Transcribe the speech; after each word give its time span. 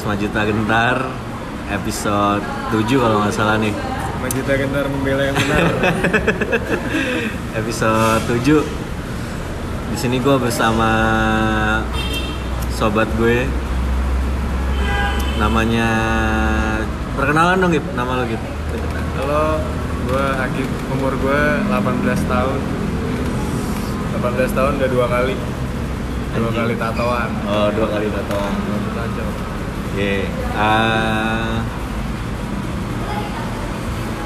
podcast 0.00 0.16
Majuta 0.16 0.40
Gentar 0.48 0.96
episode 1.68 2.40
7 2.72 2.88
kalau 2.88 3.20
nggak 3.20 3.36
salah 3.36 3.60
nih. 3.60 3.68
Majita 4.24 4.56
Gentar 4.56 4.88
membela 4.88 5.28
yang 5.28 5.36
benar. 5.36 5.60
Episode 7.60 8.24
7. 8.40 8.64
Di 9.92 9.96
sini 10.00 10.16
gue 10.24 10.36
bersama 10.40 10.88
sobat 12.72 13.12
gue. 13.20 13.44
Namanya 15.36 15.88
perkenalan 17.20 17.60
dong, 17.60 17.76
Gip. 17.76 17.84
Nama 17.92 18.10
lo, 18.16 18.24
Gip. 18.24 18.40
Halo, 19.20 19.60
gue 20.08 20.24
Hakim. 20.40 20.68
Umur 20.96 21.12
gue 21.12 21.40
18 21.68 22.24
tahun. 22.24 22.58
18 24.16 24.56
tahun 24.56 24.72
udah 24.80 24.88
dua 24.88 25.06
kali. 25.12 25.36
Dua 26.40 26.50
kali 26.56 26.74
tatoan. 26.80 27.28
Oh, 27.44 27.68
dua 27.68 27.88
kali 27.92 28.08
tatoan. 28.08 28.52
Aja. 29.90 29.92
Oke. 29.92 30.12
ah. 30.54 31.58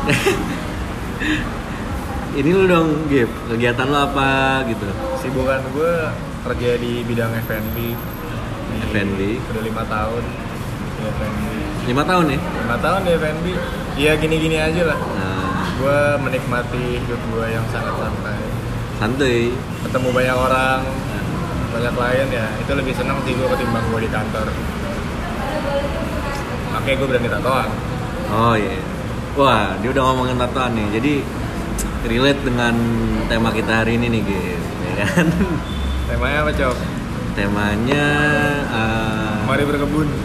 Ini 2.35 2.51
lu 2.51 2.67
dong, 2.67 3.07
Gip. 3.07 3.31
Kegiatan 3.47 3.87
lo 3.87 3.99
apa 4.05 4.63
gitu? 4.67 4.91
Sibukan 5.17 5.63
gue 5.71 5.95
kerja 6.45 6.71
di 6.77 6.93
bidang 7.07 7.33
F&B. 7.41 7.95
F&B. 8.91 9.21
Udah 9.55 9.63
lima 9.63 9.83
tahun 9.87 10.23
di 10.99 11.03
F&B. 11.07 11.43
Lima 11.87 12.03
tahun 12.03 12.25
ya? 12.29 12.39
Lima 12.43 12.77
tahun 12.83 13.01
di 13.07 13.11
F&B. 13.15 13.47
Iya 13.95 14.13
gini-gini 14.19 14.59
aja 14.59 14.83
lah. 14.85 14.99
Nah, 14.99 15.33
Gue 15.75 15.99
menikmati 16.23 16.99
hidup 16.99 17.21
gue 17.31 17.47
yang 17.51 17.65
sangat 17.71 17.95
santai. 17.95 18.39
santuy. 18.95 19.51
Ketemu 19.83 20.09
banyak 20.11 20.37
orang, 20.37 20.81
banyak 21.71 21.93
klien 21.93 22.29
ya. 22.31 22.47
Itu 22.59 22.73
lebih 22.75 22.95
senang 22.95 23.19
sih 23.23 23.33
gue 23.33 23.47
ketimbang 23.47 23.85
gue 23.91 24.01
di 24.03 24.11
kantor. 24.11 24.47
Makanya 26.85 27.01
gue 27.01 27.09
berani 27.09 27.29
tatoan. 27.33 27.69
Oh 28.29 28.55
iya. 28.61 28.77
Wah, 29.41 29.73
dia 29.81 29.89
udah 29.89 30.05
ngomongin 30.05 30.37
tatoan 30.37 30.77
nih. 30.77 31.01
Jadi 31.01 31.25
relate 32.05 32.45
dengan 32.45 32.77
tema 33.25 33.49
kita 33.57 33.81
hari 33.81 33.97
ini 33.97 34.13
nih, 34.13 34.21
Gip. 34.21 34.61
Ya 34.93 35.09
kan? 35.09 35.27
Temanya 36.13 36.45
apa 36.45 36.53
cok? 36.53 36.77
Temanya 37.33 38.07
ah, 38.69 39.49
Mari 39.49 39.65
berkebun. 39.65 40.13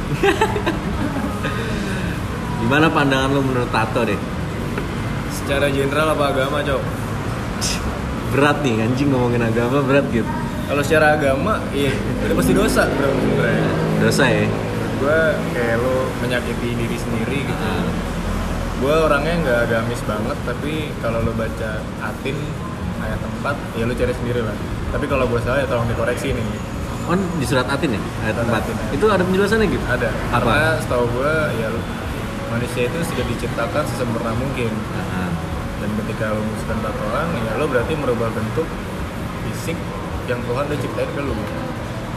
gimana 2.67 2.91
pandangan 2.91 3.31
lu 3.31 3.39
menurut 3.39 3.71
tato 3.71 4.03
deh? 4.03 4.19
Secara 5.31 5.71
general 5.71 6.11
apa 6.11 6.35
agama 6.35 6.59
cok? 6.59 6.81
Berat 8.35 8.67
nih 8.67 8.83
anjing 8.83 9.15
ngomongin 9.15 9.47
agama 9.47 9.79
berat 9.79 10.11
gitu. 10.11 10.27
Kalau 10.67 10.83
secara 10.83 11.15
agama, 11.15 11.63
iya 11.71 11.95
udah 12.27 12.35
pasti 12.35 12.51
dosa 12.51 12.83
bro 12.83 13.15
sebenarnya. 13.15 13.63
Dosa 14.03 14.27
ya? 14.27 14.68
Gue 14.99 15.19
kayak 15.49 15.79
lo 15.79 15.95
menyakiti 16.19 16.69
diri 16.75 16.97
sendiri 16.97 17.39
gitu. 17.41 17.63
Ah, 17.65 17.87
Gue 18.79 18.95
orangnya 18.95 19.35
nggak 19.37 19.59
agamis 19.65 19.99
banget, 20.03 20.37
tapi 20.43 20.71
kalau 20.99 21.19
lo 21.19 21.31
baca 21.33 21.71
atin 22.01 22.35
ayat 22.99 23.19
4, 23.19 23.75
ya 23.75 23.83
lo 23.83 23.93
cari 23.93 24.13
sendiri 24.13 24.39
lah. 24.39 24.55
Tapi 24.89 25.05
kalau 25.05 25.27
gue 25.27 25.39
salah 25.39 25.59
ya 25.59 25.67
tolong 25.67 25.83
dikoreksi 25.85 26.31
nih. 26.31 26.45
Oh, 27.05 27.17
di 27.35 27.43
surat 27.43 27.65
Atin 27.65 27.89
ya? 27.89 28.01
Ayat 28.21 28.35
Surat 28.37 28.47
4. 28.47 28.59
Atin, 28.61 28.75
ya. 28.75 28.85
Itu 28.93 29.05
ada 29.09 29.23
penjelasannya 29.25 29.67
gitu? 29.67 29.83
Ada. 29.83 30.09
Apa? 30.29 30.45
Karena 30.45 30.69
setahu 30.77 31.05
gue 31.11 31.33
ya 31.57 31.67
lo- 31.67 31.87
manusia 32.49 32.81
itu 32.85 32.97
sudah 33.03 33.25
diciptakan 33.25 33.83
sesempurna 33.85 34.31
mungkin. 34.31 34.71
Ah, 34.93 35.31
dan 35.79 35.89
ketika 35.97 36.25
lo 36.29 36.39
memutuskan 36.39 36.77
tatoan 36.79 37.27
ya 37.35 37.51
lo 37.55 37.65
berarti 37.65 37.93
merubah 37.95 38.29
bentuk 38.29 38.67
fisik 39.43 39.77
yang 40.25 40.39
Tuhan 40.41 40.63
udah 40.65 40.79
ciptain 40.79 41.09
ke 41.09 41.21
lo 41.21 41.33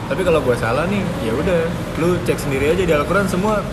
tapi 0.07 0.21
kalau 0.21 0.39
gue 0.43 0.55
salah 0.59 0.83
nih 0.91 1.01
ya 1.23 1.31
udah 1.31 1.59
lu 1.99 2.19
cek 2.27 2.37
sendiri 2.37 2.75
aja 2.75 2.83
di 2.83 2.93
Al-Quran 2.93 3.25
semua. 3.29 3.63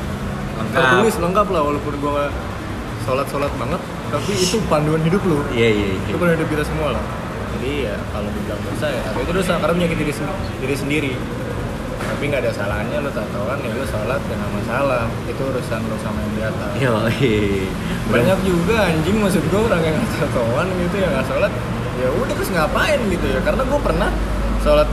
Lengkap. 0.60 0.76
tertulis 0.76 1.16
lengkap 1.16 1.46
lah 1.56 1.62
walaupun 1.64 1.92
gue 1.96 2.10
gak 2.20 2.32
sholat 3.08 3.26
sholat 3.32 3.48
banget 3.56 3.80
tapi 4.12 4.32
itu 4.36 4.60
panduan 4.68 5.00
hidup 5.00 5.22
lo 5.24 5.41
Iya, 5.56 5.72
iya, 5.72 5.86
iya. 5.96 6.04
itu 6.04 6.16
panduan 6.20 6.36
hidup 6.36 6.50
kita 6.52 6.64
semua 6.68 6.88
lah. 6.94 7.04
Jadi 7.56 7.70
ya 7.88 7.96
kalau 8.12 8.28
dibilang 8.28 8.60
dosa 8.68 8.86
ya 8.92 9.00
tapi 9.08 9.18
itu 9.24 9.32
dosa 9.32 9.52
karena 9.56 9.74
menyakiti 9.74 10.02
diri, 10.04 10.14
diri 10.60 10.76
sendiri. 10.76 11.12
Tapi 12.00 12.22
nggak 12.28 12.42
ada 12.44 12.52
salahnya 12.52 12.97
lo 13.00 13.10
tatoan 13.14 13.58
ya 13.64 13.72
lo 13.72 13.86
sholat 13.88 14.20
ya 14.20 14.34
nggak 14.36 14.52
masalah. 14.60 15.02
Itu 15.24 15.42
urusan 15.48 15.80
lo 15.80 15.97
sama 16.04 16.18
yang 16.20 16.32
di 16.36 16.42
atas. 16.44 16.70
Yo, 16.76 16.92
iya. 17.24 17.64
banyak 18.12 18.38
juga 18.44 18.76
anjing 18.84 19.16
maksud 19.16 19.42
gue 19.48 19.60
orang 19.64 19.80
yang 19.80 19.97
nggak 20.00 20.12
tatoan 20.28 20.66
gitu 20.76 20.97
ya 21.00 21.08
nggak 21.08 21.26
sholat 21.26 21.52
ya 22.00 22.08
udah 22.20 22.34
terus 22.36 22.50
ngapain 22.52 23.00
gitu 23.08 23.26
ya? 23.32 23.38
Karena 23.41 23.62
gue 23.64 23.80
pernah 23.80 24.10
sholat 24.60 24.88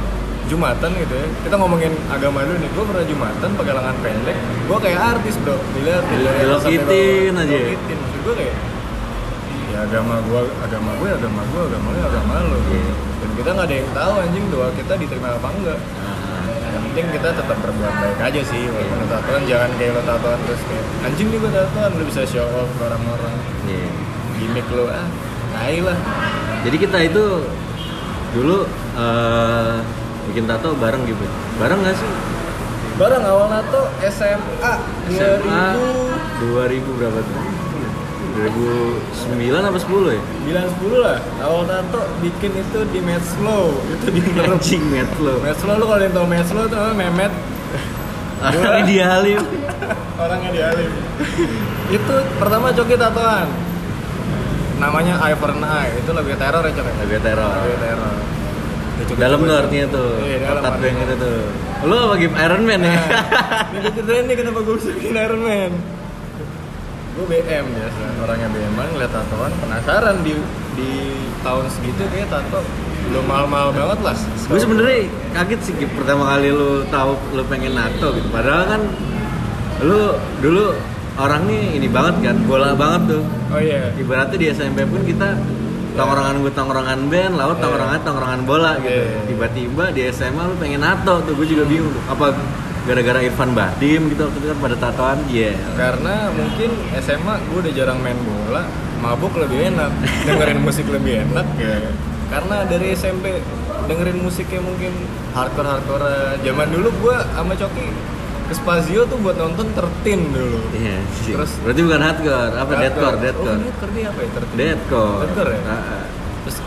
jumatan 0.48 0.90
gitu 0.96 1.14
ya. 1.14 1.28
Kita 1.46 1.56
ngomongin 1.60 1.94
agama 2.10 2.44
dulu 2.48 2.58
nih. 2.60 2.70
Gue 2.72 2.84
pernah 2.88 3.06
jumatan 3.06 3.50
pakai 3.54 3.74
lengan 3.76 3.96
pendek. 4.00 4.38
Gue 4.68 4.78
kayak 4.80 5.00
artis 5.16 5.36
bro. 5.44 5.56
Dilihat 5.76 6.04
dilokitin 6.08 7.34
aja. 7.36 7.46
Dilokitin. 7.46 7.98
maksud 8.00 8.20
gue 8.24 8.36
kayak 8.40 8.56
ya 9.68 9.84
agama 9.84 10.16
gue 10.24 10.42
agama 10.64 10.92
gue 10.96 11.10
agama 11.12 11.42
gue 11.44 11.62
agama 11.68 11.88
lu 11.92 12.00
agama 12.02 12.34
lu. 12.50 12.60
Iya. 12.72 12.92
dan 13.18 13.30
kita 13.34 13.50
nggak 13.52 13.68
ada 13.68 13.76
yang 13.76 13.90
tahu 13.92 14.14
anjing 14.22 14.46
doa 14.48 14.68
kita 14.74 14.94
diterima 14.96 15.28
apa 15.36 15.48
enggak. 15.52 15.80
Ah, 16.02 16.48
yang 16.72 16.84
penting 16.88 17.06
kita 17.20 17.30
tetap 17.36 17.58
berbuat 17.60 17.94
baik 18.00 18.20
aja 18.32 18.42
sih 18.48 18.64
walaupun 18.72 18.98
lo 19.04 19.06
tatoan 19.12 19.42
jangan 19.46 19.70
kayak 19.76 19.92
lo 19.98 20.02
tatoan 20.08 20.40
terus 20.48 20.62
kayak 20.66 20.86
anjing 21.04 21.28
nih 21.30 21.38
gue 21.38 21.52
tatoan 21.52 21.92
lo 21.94 22.04
bisa 22.08 22.22
show 22.26 22.48
off 22.56 22.70
ke 22.74 22.82
orang-orang. 22.88 23.36
Iya. 23.68 23.88
gimmick 24.38 24.68
lo 24.72 24.86
ah 24.88 25.08
tai 25.58 25.78
lah. 25.84 25.98
Jadi 26.64 26.78
kita 26.80 26.98
itu 27.04 27.26
dulu 28.34 28.58
eh, 28.98 29.76
bikin 30.28 30.46
tato 30.46 30.76
bareng 30.76 31.04
gitu. 31.04 31.24
Bareng 31.58 31.80
gak 31.82 31.96
sih? 31.96 32.12
bareng 32.98 33.22
awal 33.22 33.46
nato 33.48 33.86
SMA 34.10 34.74
2000 35.06 35.14
SMA 35.14 35.66
2000 36.42 36.98
berapa 36.98 37.20
tuh? 37.22 37.42
2009 39.30 39.54
apa 39.54 39.78
10 39.78 40.18
ya? 40.18 40.22
9 40.66 40.82
10 40.82 41.06
lah 41.06 41.18
awal 41.42 41.66
nato 41.66 42.02
bikin 42.20 42.54
itu 42.54 42.80
di 42.90 43.00
Medslow 43.00 43.70
itu 43.88 44.06
di 44.10 44.22
Anjing 44.42 44.82
lo. 45.18 45.38
Medslow 45.40 45.78
lo 45.78 45.86
kalau 45.86 46.02
yang 46.02 46.10
tau 46.12 46.26
Medslow 46.26 46.66
itu 46.66 46.74
namanya 46.74 46.98
Mehmet 46.98 47.34
Orang 48.38 48.78
idealim. 48.84 49.42
orangnya 50.18 50.50
di 50.50 50.62
itu 51.98 52.16
pertama 52.38 52.74
coki 52.74 52.98
tatoan 52.98 53.46
namanya 54.78 55.22
Eye 55.22 55.38
for 55.38 55.50
an 55.50 55.62
Eye 55.62 55.94
itu 55.96 56.10
lebih 56.10 56.34
teror 56.36 56.62
ya 56.62 56.74
coki 56.74 56.92
Lebih 57.06 57.20
teror. 57.22 57.46
lebih 57.62 57.78
teror 57.78 58.14
Ya, 58.98 59.04
Coki 59.06 59.20
Dalam 59.20 59.40
tuh 59.42 59.56
artinya 59.56 59.86
tuh. 59.88 60.10
iya 60.22 60.38
dalam 60.42 60.58
Otak 60.58 60.72
artinya. 60.74 60.90
yang 60.90 61.06
itu 61.06 61.16
tuh. 61.18 61.38
Lu 61.86 61.96
apa 61.96 62.14
game 62.18 62.36
Iron 62.36 62.64
Man 62.66 62.82
ya? 62.82 62.90
Nah, 62.90 63.78
ini 63.78 63.90
ceritain 63.94 64.26
nih 64.26 64.36
kenapa 64.36 64.60
gue 64.62 64.76
bisa 64.76 64.90
bikin 64.92 65.14
Iron 65.16 65.42
Man 65.42 65.72
gue 67.18 67.26
BM 67.26 67.66
biasa 67.74 68.02
orangnya 68.22 68.46
BM 68.54 68.78
an 68.78 68.88
ngeliat 68.94 69.10
tatoan 69.10 69.50
penasaran 69.58 70.22
di 70.22 70.38
di 70.78 70.90
tahun 71.42 71.66
segitu 71.66 72.06
kayak 72.14 72.30
tato 72.30 72.62
belum 73.10 73.26
mahal-mahal 73.26 73.74
banget 73.74 74.00
lah 74.06 74.14
gue 74.22 74.60
sebenarnya 74.62 75.10
kaget 75.34 75.60
sih 75.66 75.74
pertama 75.90 76.30
kali 76.30 76.54
lu 76.54 76.86
tahu 76.94 77.18
lu 77.34 77.42
pengen 77.50 77.74
nato 77.74 78.14
gitu 78.14 78.30
padahal 78.30 78.70
kan 78.70 78.82
lu 79.82 80.14
dulu 80.46 80.78
orangnya 81.18 81.58
ini 81.74 81.90
banget 81.90 82.16
kan 82.22 82.38
bola 82.46 82.78
banget 82.78 83.18
tuh 83.18 83.24
oh 83.50 83.58
iya 83.58 83.90
ibaratnya 83.98 84.38
di 84.38 84.48
SMP 84.54 84.86
pun 84.86 85.02
kita 85.02 85.34
tongkrongan 85.98 86.36
gue 86.40 86.54
tongkrongan 86.54 87.00
band 87.10 87.34
laut 87.36 87.58
Iya. 87.58 87.64
tongkrongan 87.66 88.00
tongkrongan 88.06 88.42
bola 88.46 88.72
gitu. 88.80 88.94
Iya. 88.94 89.20
tiba-tiba 89.26 89.84
di 89.92 90.02
SMA 90.10 90.44
lu 90.46 90.56
pengen 90.56 90.82
nato 90.82 91.20
tuh 91.26 91.34
gue 91.34 91.48
juga 91.48 91.64
bingung 91.66 91.92
apa 92.06 92.38
gara-gara 92.88 93.20
Irfan 93.20 93.52
Bahdim 93.52 94.08
gitu 94.08 94.22
waktu 94.24 94.38
itu 94.38 94.48
kan 94.48 94.60
pada 94.62 94.76
tatoan? 94.78 95.20
Iya. 95.28 95.52
Karena 95.76 96.32
mungkin 96.32 96.70
SMA 96.98 97.34
gue 97.44 97.58
udah 97.66 97.74
jarang 97.74 98.00
main 98.00 98.16
bola 98.18 98.64
mabuk 98.98 99.34
lebih 99.36 99.74
enak 99.74 99.92
dengerin 100.24 100.62
musik 100.62 100.86
lebih 100.88 101.26
enak. 101.26 101.46
Ya 101.58 101.78
karena 102.28 102.68
dari 102.68 102.92
SMP 102.92 103.40
dengerin 103.88 104.20
musiknya 104.20 104.60
mungkin 104.60 104.92
hardcore 105.32 105.64
hardcore 105.70 106.12
zaman 106.44 106.68
dulu 106.68 106.92
gue 106.92 107.18
sama 107.32 107.56
Coki 107.56 107.88
ke 108.48 108.54
Spazio 108.56 109.04
tuh 109.04 109.20
buat 109.20 109.36
nonton 109.36 109.68
tertin 109.76 110.32
dulu. 110.32 110.60
Iya 110.72 110.98
sih. 111.20 111.36
Terus- 111.36 111.60
berarti 111.68 111.82
bukan 111.84 112.00
hardcore 112.00 112.54
apa 112.56 112.72
deadcore 112.80 113.16
oh, 113.16 113.20
deadcore 113.20 113.60
deadcore 113.60 113.92
ini 113.92 114.02
apa 114.08 114.20
ya 114.24 114.30
tertin 114.32 114.56
deadcore 114.56 115.20
Deadcore 115.28 115.52
ya? 115.52 115.62
Ah. 115.68 116.04
terus 116.48 116.58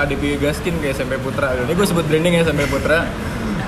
ada 0.00 0.14
Gaskin 0.16 0.74
kayak 0.80 0.94
SMP 0.96 1.14
Putra 1.20 1.52
ini 1.52 1.72
gue 1.76 1.86
sebut 1.86 2.04
branding 2.08 2.32
ya 2.36 2.40
SMP 2.48 2.64
Putra. 2.72 3.04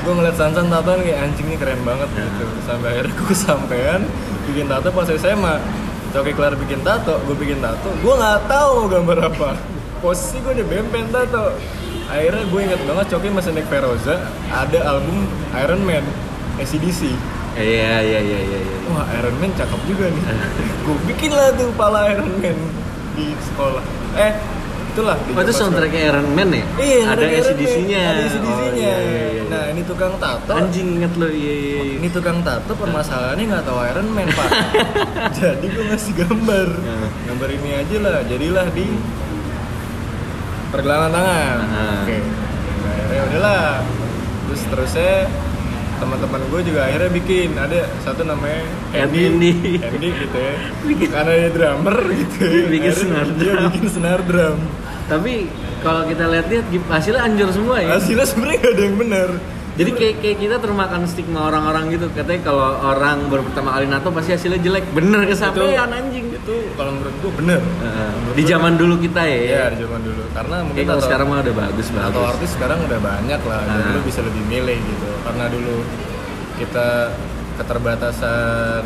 Gue 0.03 0.13
ngeliat 0.19 0.35
Sansan 0.35 0.67
tatoan 0.67 0.99
kayak 1.05 1.31
anjing 1.31 1.47
ini 1.47 1.57
keren 1.61 1.79
banget 1.87 2.09
Ya. 2.17 2.25
gitu. 2.27 2.45
Sampai 2.65 2.89
akhirnya 2.97 3.15
gue 3.21 3.37
sampean 3.37 4.01
bikin 4.49 4.67
tato 4.67 4.89
pas 4.91 5.07
SMA 5.13 5.55
Coki 6.11 6.33
kelar 6.35 6.57
bikin 6.57 6.81
tato 6.81 7.21
gue 7.29 7.37
bikin 7.37 7.61
tato. 7.61 7.93
Gue 8.01 8.15
nggak 8.17 8.49
tahu 8.49 8.89
gambar 8.89 9.19
apa. 9.29 9.51
Posisi 10.01 10.41
gue 10.41 10.57
udah 10.57 10.67
bempen 10.67 11.05
tato. 11.13 11.53
Akhirnya 12.09 12.45
gue 12.49 12.61
inget 12.65 12.81
banget 12.89 13.07
Coki 13.13 13.29
masih 13.29 13.53
naik 13.53 13.69
Feroza 13.69 14.25
ada 14.49 14.79
album 14.89 15.29
Iron 15.53 15.85
Man 15.85 16.05
ACDC 16.61 17.13
Iya 17.53 18.01
iya 18.01 18.19
iya 18.25 18.39
iya. 18.49 18.59
iya. 18.65 18.77
wah 18.89 19.05
Iron 19.21 19.37
Man 19.37 19.53
cakep 19.53 19.81
juga 19.85 20.09
nih 20.09 20.25
gue 20.89 20.97
bikin 21.13 21.31
lah 21.37 21.53
tuh 21.53 21.69
pala 21.77 22.09
Iron 22.09 22.33
Man 22.41 22.57
di 23.13 23.37
sekolah 23.37 23.85
eh 24.17 24.33
itulah 24.93 25.17
di 25.25 25.33
Oh 25.33 25.41
itu 25.41 25.53
soundtracknya 25.57 26.03
Iron 26.13 26.29
Man 26.37 26.49
ya? 26.53 26.65
Iya, 26.77 27.01
ada 27.09 27.25
soundtrack 27.25 27.33
Iron 27.33 27.41
Man. 27.41 27.57
ACDC-nya. 27.57 28.03
Ada 28.05 28.23
ACDC-nya. 28.29 28.53
Oh, 28.53 28.77
iya, 28.77 28.97
iya, 29.01 29.25
iya. 29.33 29.43
Nah, 29.49 29.65
ini 29.73 29.81
tukang 29.89 30.15
tato. 30.21 30.53
Anjing 30.53 30.89
inget 31.01 31.13
lo, 31.17 31.29
iya 31.33 31.55
iya. 31.57 31.77
iya. 31.81 31.93
Ini 31.97 32.09
tukang 32.13 32.39
tato 32.45 32.73
permasalahannya 32.77 33.45
nggak 33.49 33.65
tahu 33.65 33.79
Iron 33.89 34.09
Man, 34.13 34.29
Pak. 34.37 34.51
Jadi 35.41 35.67
gue 35.73 35.85
ngasih 35.89 36.13
gambar. 36.13 36.69
Nah. 36.77 37.09
Gambar 37.09 37.49
ini 37.57 37.71
aja 37.73 37.97
lah, 38.05 38.17
jadilah 38.29 38.67
di 38.77 38.87
pergelangan 40.69 41.11
tangan. 41.17 41.57
Nah. 41.73 42.01
Oke. 42.05 42.19
Nah, 42.21 42.93
akhirnya 42.93 43.23
udahlah. 43.33 43.67
Terus 44.45 44.63
terusnya 44.69 45.15
teman-teman 46.03 46.43
gue 46.51 46.61
juga 46.67 46.81
akhirnya 46.91 47.11
bikin 47.15 47.55
ada 47.55 47.87
satu 48.03 48.27
namanya 48.27 48.67
Andy. 48.91 49.23
Andy, 49.31 49.53
Andy 49.79 50.09
gitu 50.11 50.39
ya. 50.43 50.55
Karena 51.15 51.33
dia 51.39 51.51
drummer 51.55 51.97
gitu. 52.11 52.39
ya. 52.43 52.67
Bikin 52.67 52.93
dia 53.39 53.55
drum. 53.55 53.63
bikin 53.71 53.87
snare 53.87 54.23
drum. 54.27 54.59
Tapi 55.07 55.33
kalau 55.87 56.03
kita 56.11 56.25
lihat-lihat 56.27 56.67
hasilnya 56.91 57.23
anjur 57.23 57.49
semua 57.55 57.77
ya. 57.79 57.89
Hasilnya 57.95 58.27
sebenarnya 58.27 58.59
gak 58.59 58.73
ada 58.75 58.83
yang 58.83 58.97
benar. 58.99 59.29
Jadi 59.73 59.91
kayak, 59.91 60.15
kayak 60.19 60.37
kita 60.39 60.57
termakan 60.59 61.03
stigma 61.05 61.49
orang-orang 61.49 61.89
gitu 61.91 62.13
Katanya 62.13 62.41
kalau 62.43 62.61
orang 62.83 63.25
baru 63.27 63.43
pertama 63.43 63.73
kali 63.73 63.87
nato 63.87 64.09
pasti 64.09 64.31
hasilnya 64.31 64.61
jelek 64.61 64.85
Bener 64.91 65.25
kesampaian 65.25 65.89
anjing 65.89 66.29
itu 66.29 66.57
kalau 66.73 66.93
menurut 66.93 67.15
gue 67.17 67.33
bener. 67.35 67.61
Heeh. 67.61 68.11
Menurut 68.15 68.35
Di 68.35 68.43
gua- 68.43 68.51
zaman 68.51 68.73
dulu 68.75 68.95
kita 68.99 69.21
ya 69.23 69.39
Iya 69.41 69.65
di 69.71 69.79
zaman 69.81 70.01
dulu. 70.03 70.23
Karena 70.31 70.57
mungkin 70.61 70.85
kalau 70.85 71.01
sekarang 71.01 71.27
mah 71.27 71.39
udah 71.41 71.55
bagus 71.59 71.87
tato 71.89 72.03
bagus 72.13 72.31
artis 72.31 72.51
sekarang 72.53 72.79
udah 72.83 72.99
banyak 73.01 73.41
lah. 73.43 73.61
Jadi 73.63 73.81
Ah. 73.81 73.93
lu 73.93 74.01
bisa 74.03 74.21
lebih 74.21 74.43
milih 74.45 74.79
gitu. 74.79 75.09
Karena 75.23 75.45
dulu 75.47 75.77
kita 76.55 76.89
keterbatasan 77.55 78.85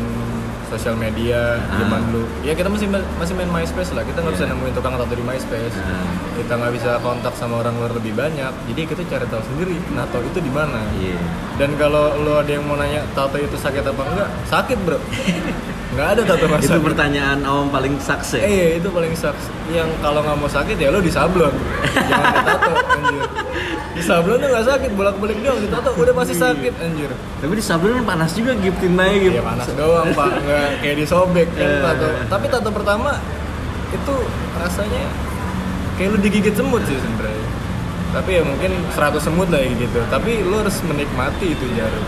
sosial 0.67 0.93
media 0.93 1.55
Ah. 1.57 1.77
zaman 1.77 2.01
dulu. 2.07 2.25
Ya 2.41 2.51
kita 2.51 2.67
masih 2.67 2.87
masih 2.89 3.33
main 3.33 3.47
MySpace 3.47 3.91
lah. 3.91 4.03
Kita 4.03 4.19
nggak 4.19 4.33
bisa 4.33 4.45
Iya. 4.45 4.53
nemuin 4.53 4.73
tukang 4.73 4.93
tato 4.93 5.11
di 5.11 5.23
MySpace. 5.23 5.75
Ah. 5.75 6.05
Kita 6.33 6.53
nggak 6.53 6.73
bisa 6.73 6.91
kontak 6.99 7.33
sama 7.33 7.59
orang 7.59 7.75
luar 7.75 7.91
lebih 7.91 8.13
banyak. 8.13 8.51
Jadi 8.67 8.81
kita 8.83 9.01
cari 9.03 9.25
tahu 9.25 9.41
sendiri 9.43 9.75
tato 9.89 10.19
itu 10.21 10.39
di 10.39 10.49
mana. 10.49 10.79
Iya 10.93 11.17
Dan 11.57 11.73
kalau 11.73 12.13
lu 12.17 12.35
ada 12.35 12.47
yang 12.47 12.63
mau 12.63 12.75
nanya 12.75 13.01
tato 13.11 13.35
itu 13.35 13.55
sakit 13.55 13.81
apa 13.81 14.01
enggak? 14.03 14.29
Sakit 14.45 14.77
bro. 14.79 14.99
nggak 15.97 16.09
ada 16.13 16.21
tato 16.23 16.45
nggak 16.45 16.61
Itu 16.61 16.77
pertanyaan 16.79 17.39
awam 17.41 17.67
paling 17.67 17.97
sukses 17.97 18.37
Eh 18.37 18.45
iya, 18.45 18.67
itu 18.77 18.87
paling 18.87 19.17
sucks. 19.17 19.49
Yang 19.67 19.89
kalau 19.97 20.21
nggak 20.21 20.37
mau 20.37 20.45
sakit 20.45 20.77
ya 20.77 20.93
lo 20.93 21.01
disablon. 21.01 21.49
Jangan 21.97 22.33
ditato 22.37 22.71
anjir. 22.93 23.23
Disablon 23.97 24.37
tuh 24.37 24.49
nggak 24.53 24.65
sakit, 24.69 24.91
bolak-balik 24.93 25.37
doang 25.41 25.57
ditato 25.57 25.89
udah 25.97 26.13
pasti 26.13 26.37
sakit 26.37 26.73
anjir. 26.77 27.09
Tapi 27.41 27.53
di 27.57 27.63
sablon 27.65 27.97
kan 27.97 28.05
panas 28.05 28.31
juga 28.37 28.53
giftin 28.53 28.93
naik 28.93 29.19
gitu 29.25 29.33
Ya 29.33 29.43
panas 29.43 29.67
doang, 29.73 30.07
Pak. 30.13 30.31
Nggak 30.37 30.67
kayak 30.85 30.95
disobek 31.01 31.47
kan 31.57 31.65
Eh. 31.65 31.81
tato. 31.81 32.07
Tapi 32.29 32.45
tato 32.45 32.69
pertama 32.69 33.11
itu 33.89 34.15
rasanya 34.53 35.03
kayak 35.97 36.13
lu 36.13 36.17
digigit 36.21 36.53
semut 36.53 36.85
sih 36.85 36.93
sebenarnya. 36.93 37.47
Tapi 38.07 38.29
ya 38.37 38.43
mungkin 38.45 38.71
100 38.93 39.17
semut 39.19 39.49
lah 39.49 39.65
ya 39.65 39.73
gitu. 39.73 39.99
Tapi 40.07 40.45
lu 40.45 40.61
harus 40.61 40.77
menikmati 40.85 41.57
itu 41.57 41.65
jarum. 41.73 42.05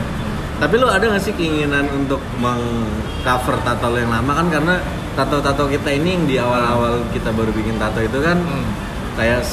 Tapi 0.59 0.75
lo 0.75 0.87
ada 0.87 1.07
gak 1.07 1.23
sih 1.23 1.31
keinginan 1.31 1.87
untuk 1.89 2.19
mengcover 2.35 3.55
tato 3.61 3.87
lo 3.87 3.97
yang 3.97 4.11
lama 4.11 4.31
kan 4.33 4.47
karena 4.49 4.75
tato-tato 5.13 5.67
kita 5.67 5.89
ini 5.89 6.09
yang 6.13 6.25
di 6.25 6.35
awal-awal 6.37 6.99
kita 7.09 7.31
baru 7.31 7.49
bikin 7.49 7.75
tato 7.75 7.99
itu 7.99 8.19
kan 8.19 8.37
Hmm. 8.37 8.67
kayak 9.15 9.43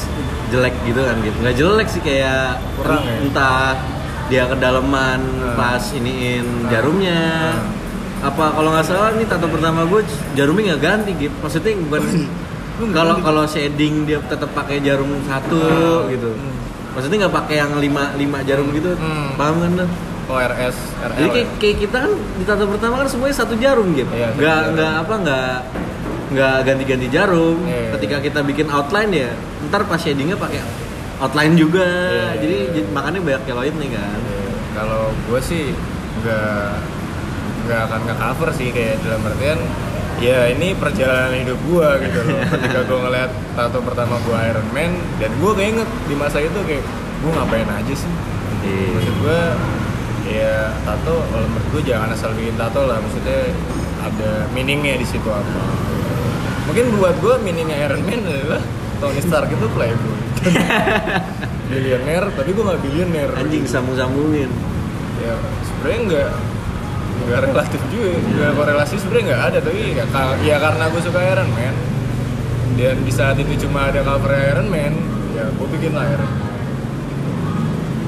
jelek 0.48 0.74
gitu 0.84 1.00
kan 1.00 1.16
gitu. 1.20 1.36
Nggak 1.40 1.56
jelek 1.56 1.88
sih 1.88 1.98
kayak 2.00 2.58
Kurang 2.76 3.02
ya? 3.02 3.14
entah 3.20 3.74
dia 4.26 4.44
kedalaman 4.44 5.20
Hmm. 5.22 5.54
pas 5.54 5.82
iniin 5.92 6.42
Hmm. 6.42 6.68
jarumnya. 6.68 7.22
Hmm. 7.56 8.26
Apa 8.26 8.50
kalau 8.52 8.70
nggak 8.72 8.84
salah 8.84 9.10
nih 9.12 9.26
tato 9.26 9.46
pertama 9.46 9.82
gue 9.84 10.02
jarumnya 10.34 10.74
nggak 10.74 10.82
ganti 10.82 11.10
gitu. 11.16 11.34
Maksudnya 11.40 11.72
bukan 11.80 12.02
nggak 12.82 12.90
kalau 12.92 13.14
kalau 13.20 13.44
shading 13.44 14.04
dia 14.04 14.18
tetap 14.20 14.50
pakai 14.52 14.78
jarum 14.80 15.10
satu 15.24 15.58
Hmm. 15.58 16.10
gitu. 16.10 16.30
Hmm. 16.30 16.54
Maksudnya 16.94 17.16
nggak 17.22 17.34
pakai 17.36 17.56
yang 17.56 17.72
lima 17.76 18.10
lima 18.14 18.38
jarum 18.42 18.70
gitu. 18.70 18.90
Hmm. 18.92 19.34
Paham 19.34 19.62
kan? 19.62 19.86
Oh 20.26 20.34
RS, 20.36 20.74
RL. 20.98 21.14
Jadi 21.14 21.28
kayak, 21.30 21.46
ya? 21.46 21.56
kayak 21.62 21.76
kita 21.80 21.96
kan 22.02 22.12
di 22.12 22.44
tato 22.44 22.64
pertama 22.66 22.94
kan 22.98 23.06
semuanya 23.06 23.36
satu 23.36 23.54
jarum 23.54 23.94
gitu. 23.94 24.10
Iya, 24.10 24.34
satu 24.34 24.74
nggak 24.74 24.92
apa 25.06 25.14
nggak 25.22 25.54
nggak 26.34 26.56
ganti-ganti 26.66 27.06
jarum. 27.06 27.58
Iya, 27.62 27.94
Ketika 27.94 28.16
iya. 28.18 28.24
kita 28.26 28.40
bikin 28.42 28.66
outline 28.66 29.12
ya, 29.14 29.30
ntar 29.70 29.86
pas 29.86 30.02
shadingnya 30.02 30.34
pakai 30.34 30.66
outline 31.22 31.54
juga. 31.54 31.86
Iya, 31.86 32.28
Jadi 32.42 32.56
iya. 32.58 32.74
j- 32.74 32.90
makanya 32.90 33.20
banyak 33.22 33.42
keloid 33.46 33.74
nih 33.78 33.90
kan. 33.94 34.18
Kalau 34.74 35.02
gue 35.14 35.40
sih 35.40 35.64
nggak 36.20 36.70
nggak 37.66 37.80
akan 37.86 38.00
nge 38.04 38.16
cover 38.18 38.48
sih 38.50 38.68
kayak 38.70 38.98
dalam 39.02 39.22
artian 39.24 39.58
ya 40.16 40.48
ini 40.48 40.72
perjalanan 40.74 41.38
hidup 41.38 41.58
gue 41.62 41.88
gitu 42.02 42.18
loh. 42.26 42.40
Ketika 42.58 42.80
gue 42.82 42.98
ngeliat 42.98 43.30
tato 43.54 43.78
pertama 43.78 44.18
gue 44.26 44.36
Iron 44.42 44.68
Man 44.74 44.90
dan 45.22 45.30
gue 45.38 45.52
keinget 45.54 45.88
di 46.10 46.14
masa 46.18 46.42
itu 46.42 46.58
kayak 46.66 46.82
gue 47.22 47.30
ngapain 47.30 47.70
aja 47.70 47.94
sih. 47.94 48.10
Maksud 48.66 49.16
gue 49.22 49.40
ya 50.26 50.74
tato 50.82 51.22
kalau 51.30 51.46
menurut 51.46 51.68
gue 51.78 51.82
jangan 51.94 52.10
asal 52.10 52.34
bikin 52.34 52.58
tato 52.58 52.82
lah 52.86 52.98
maksudnya 52.98 53.54
ada 54.02 54.30
meaningnya 54.54 54.98
di 54.98 55.06
situ 55.06 55.26
apa. 55.30 55.62
Mungkin 56.66 56.98
buat 56.98 57.14
gue 57.22 57.34
meaningnya 57.46 57.78
Iron 57.86 58.02
Man 58.02 58.26
adalah 58.26 58.62
Tony 58.98 59.22
Stark 59.22 59.48
itu 59.50 59.66
playboy. 59.70 60.18
Bilioner, 61.70 62.30
tapi 62.34 62.54
gue 62.54 62.62
nggak 62.62 62.80
bilioner. 62.82 63.30
Anjing 63.34 63.66
sambung-sambungin. 63.66 64.50
ya 65.16 65.32
sebenarnya 65.64 66.00
nggak 66.06 66.30
nggak 67.26 67.40
relatif 67.50 67.80
juga 67.88 68.20
nggak 68.20 68.52
korelasi 68.52 68.94
sebenarnya 69.00 69.24
nggak 69.32 69.42
ada 69.48 69.58
tapi 69.64 69.80
ya, 69.96 70.04
ya 70.44 70.56
karena 70.60 70.84
gue 70.92 71.00
suka 71.00 71.20
Iron 71.24 71.50
Man 71.56 71.74
dan 72.76 72.96
di 73.00 73.12
saat 73.12 73.40
itu 73.40 73.66
cuma 73.66 73.88
ada 73.88 74.04
cover 74.04 74.30
Iron 74.36 74.68
Man 74.68 74.92
ya 75.32 75.48
gue 75.48 75.68
bikin 75.72 75.96
lah 75.96 76.04
Iron 76.04 76.30
Man 76.30 76.45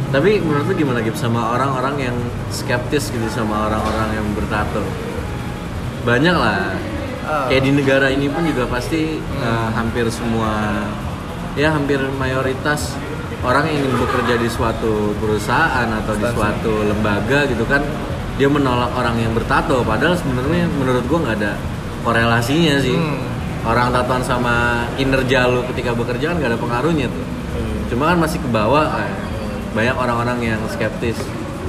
Tapi 0.08 0.40
menurut 0.40 0.64
lu 0.72 0.75
gimana 0.75 1.05
Gip 1.05 1.20
sama 1.20 1.52
orang-orang 1.52 2.08
yang 2.08 2.16
skeptis 2.49 3.12
gitu 3.12 3.28
sama 3.28 3.69
orang-orang 3.69 4.08
yang 4.16 4.26
bertato? 4.32 4.81
Banyak 6.08 6.37
lah. 6.37 6.72
Ah. 7.28 7.44
Kayak 7.52 7.62
di 7.69 7.72
negara 7.76 8.08
ini 8.08 8.32
pun 8.32 8.40
juga 8.49 8.64
pasti 8.72 9.20
eh, 9.20 9.69
hampir 9.76 10.08
semua 10.08 10.81
ya 11.60 11.76
hampir 11.76 12.00
mayoritas 12.16 12.96
orang 13.44 13.69
yang 13.69 13.84
ingin 13.84 13.94
bekerja 14.00 14.34
di 14.40 14.49
suatu 14.49 15.12
perusahaan 15.20 15.88
atau 15.93 16.14
di 16.16 16.25
Instansi. 16.25 16.38
suatu 16.40 16.72
lembaga 16.88 17.44
gitu 17.50 17.69
kan 17.69 17.84
dia 18.40 18.49
menolak 18.49 18.94
orang 18.97 19.18
yang 19.21 19.35
bertato 19.37 19.85
padahal 19.85 20.16
sebenarnya 20.16 20.71
menurut 20.73 21.04
gua 21.04 21.18
nggak 21.28 21.37
ada 21.44 21.52
korelasinya 22.00 22.80
sih. 22.80 22.97
Hmm. 22.97 23.37
Orang 23.68 23.92
tatoan 23.92 24.25
sama 24.25 24.87
kinerja 24.97 25.52
lu 25.52 25.61
ketika 25.68 25.92
bekerja 25.92 26.33
kan 26.33 26.40
nggak 26.40 26.56
ada 26.56 26.61
pengaruhnya 26.62 27.12
tuh. 27.12 27.26
Cuma 27.92 28.16
kan 28.16 28.25
masih 28.25 28.40
ke 28.40 28.49
bawah 28.49 28.88
eh, 29.04 29.27
banyak 29.78 29.94
orang-orang 29.94 30.38
yang 30.44 30.61
skeptis 30.66 31.14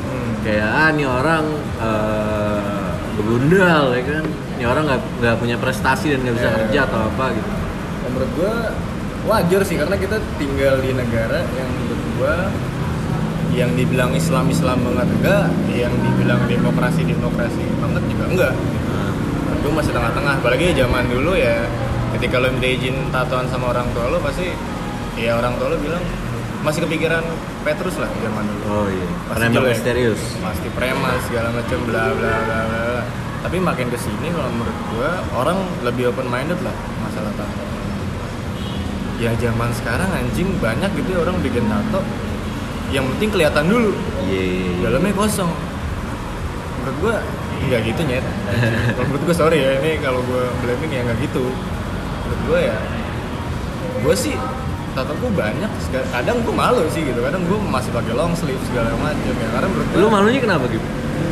Hmm. 0.01 0.41
kayak 0.41 0.65
ah 0.65 0.89
ini 0.89 1.05
orang 1.05 1.45
eh, 1.79 2.89
begundal 3.13 3.93
ya 3.93 4.01
kan 4.03 4.23
ini 4.55 4.65
orang 4.65 4.83
nggak 4.85 5.01
nggak 5.19 5.35
punya 5.37 5.55
prestasi 5.55 6.09
dan 6.09 6.19
nggak 6.19 6.35
bisa 6.35 6.49
Iya. 6.49 6.57
kerja 6.59 6.79
atau 6.83 6.99
apa 7.05 7.25
gitu 7.31 7.49
Ya, 7.99 8.07
menurut 8.09 8.31
gue 8.33 8.53
wajar 9.25 9.61
sih 9.61 9.77
karena 9.77 9.95
kita 9.95 10.17
tinggal 10.35 10.79
di 10.79 10.91
negara 10.91 11.45
yang 11.51 11.69
menurut 11.69 12.01
gue 12.09 12.35
yang 13.51 13.71
dibilang 13.73 14.11
Islam 14.11 14.47
Islam 14.47 14.81
banget 14.83 15.07
enggak 15.11 15.45
yang 15.69 15.93
dibilang 15.93 16.41
demokrasi 16.43 17.01
demokrasi 17.03 17.63
banget 17.77 18.03
juga 18.07 18.25
enggak 18.27 18.53
Menurut 18.55 19.59
gue 19.59 19.71
masih 19.75 19.91
tengah-tengah 19.91 20.33
apalagi 20.37 20.65
zaman 20.71 21.05
dulu 21.05 21.33
ya 21.33 21.67
ketika 22.13 22.39
lo 22.39 22.49
minta 22.49 22.65
izin 22.67 22.95
tatoan 23.09 23.45
sama 23.45 23.69
orang 23.69 23.85
tua 23.91 24.07
lo 24.07 24.17
pasti 24.17 24.49
ya 25.13 25.35
orang 25.35 25.53
tua 25.55 25.69
lo 25.69 25.77
bilang 25.77 26.01
masih 26.59 26.83
kepikiran 26.83 27.23
Petrus 27.63 27.95
lah 27.99 28.09
zaman 28.19 28.43
dulu. 28.43 28.63
Oh 28.67 28.87
iya. 28.91 29.07
Pasti 29.31 29.43
emang 29.47 29.55
jelek. 29.55 29.71
misterius. 29.75 30.21
Pasti 30.43 30.67
preman 30.75 31.15
segala 31.27 31.47
macam 31.55 31.79
bla 31.87 32.03
bla 32.13 32.33
bla 32.45 32.59
bla 32.67 33.03
tapi 33.39 33.55
makin 33.55 33.87
ke 33.87 33.95
sini 33.95 34.35
kalau 34.35 34.51
menurut 34.51 34.77
gua 34.91 35.11
orang 35.31 35.63
lebih 35.87 36.11
open 36.11 36.27
minded 36.27 36.59
lah 36.59 36.75
masalah 36.99 37.31
tato 37.39 37.63
ya 39.15 39.31
zaman 39.39 39.71
sekarang 39.75 40.11
anjing 40.11 40.47
banyak 40.59 40.91
gitu 40.99 41.15
ya 41.15 41.19
orang 41.23 41.39
bikin 41.39 41.63
tato 41.71 42.03
yang 42.89 43.05
penting 43.15 43.29
kelihatan 43.29 43.69
dulu. 43.69 43.93
Iya 44.25 44.41
iya. 44.41 44.71
dalamnya 44.81 45.13
kosong. 45.13 45.51
Menurut 46.81 46.97
gua 47.03 47.15
nggak 47.69 47.81
gitu 47.85 48.01
nyet. 48.07 48.25
Kalau 48.97 49.05
menurut 49.13 49.23
gua 49.29 49.35
sorry 49.37 49.57
ya 49.61 49.77
ini 49.77 50.01
kalau 50.01 50.25
gua 50.25 50.49
blaming 50.65 50.89
ya 50.89 51.01
nggak 51.05 51.19
gitu. 51.21 51.45
Menurut 52.25 52.41
gua 52.49 52.59
ya 52.59 52.77
gua 54.01 54.15
sih 54.17 54.33
tato 54.95 55.13
gua 55.21 55.31
banyak 55.31 55.71
kadang 55.91 56.37
gua 56.45 56.55
malu 56.55 56.83
sih 56.89 57.01
gitu. 57.05 57.19
Kadang 57.21 57.41
gua 57.45 57.59
masih 57.79 57.91
pakai 57.93 58.13
long 58.13 58.33
sleeve 58.33 58.61
segala 58.69 58.93
macam 58.97 59.33
ya. 59.33 59.47
Karena 59.53 59.67
menurut 59.69 59.87
lu 59.97 60.07
malunya 60.09 60.41
kenapa 60.41 60.65
gitu 60.69 60.87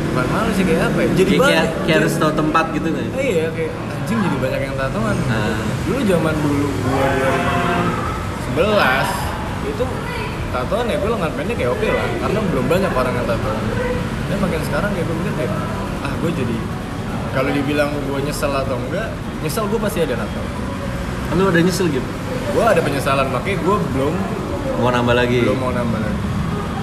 bukan 0.08 0.26
malu 0.34 0.50
sih 0.56 0.64
kayak 0.66 0.82
apa 0.90 0.98
ya? 0.98 1.08
Jadi 1.14 1.30
kayak, 1.30 1.42
banyak. 1.42 1.66
kayak, 1.86 1.98
harus 2.02 2.12
tahu 2.18 2.32
tempat 2.34 2.64
gitu 2.74 2.88
kan 2.90 3.06
Eh, 3.14 3.26
iya 3.38 3.46
kayak 3.54 3.72
anjing 3.94 4.18
jadi 4.18 4.36
banyak 4.42 4.60
yang 4.66 4.74
tatoan. 4.74 5.16
Ah. 5.30 5.62
dulu 5.86 6.00
zaman 6.02 6.34
dulu 6.42 6.66
gua 6.82 7.06
2011 8.58 9.68
itu 9.68 9.84
tatoan 10.48 10.86
ya 10.88 10.96
gue 10.96 11.10
lengan 11.12 11.32
pendek 11.36 11.56
kayak 11.60 11.70
oke 11.70 11.86
lah. 11.86 12.06
Karena 12.24 12.38
belum 12.50 12.66
banyak 12.66 12.92
orang 12.92 13.14
yang 13.14 13.26
tatoan. 13.28 13.62
Dan 14.28 14.36
makin 14.42 14.60
sekarang 14.66 14.90
kayak 14.96 15.06
gue 15.06 15.16
mikir 15.22 15.34
kayak 15.38 15.52
ah 15.98 16.12
gue 16.18 16.30
jadi 16.34 16.56
kalau 17.34 17.50
dibilang 17.52 17.90
gue 17.94 18.18
nyesel 18.24 18.50
atau 18.50 18.76
enggak 18.78 19.08
nyesel 19.44 19.64
gue 19.70 19.78
pasti 19.78 19.98
ada 20.02 20.14
tato 20.18 20.40
lu 21.36 21.44
udah 21.44 21.60
nyesel 21.60 21.86
gitu 21.92 22.08
gue 22.48 22.64
ada 22.64 22.80
penyesalan 22.80 23.28
makanya 23.28 23.58
gue 23.60 23.76
belum 23.92 24.14
mau 24.78 24.90
nambah 24.90 25.14
lagi? 25.14 25.38
Belum 25.42 25.58
mau 25.58 25.70
nambah 25.70 25.98
lagi. 25.98 26.18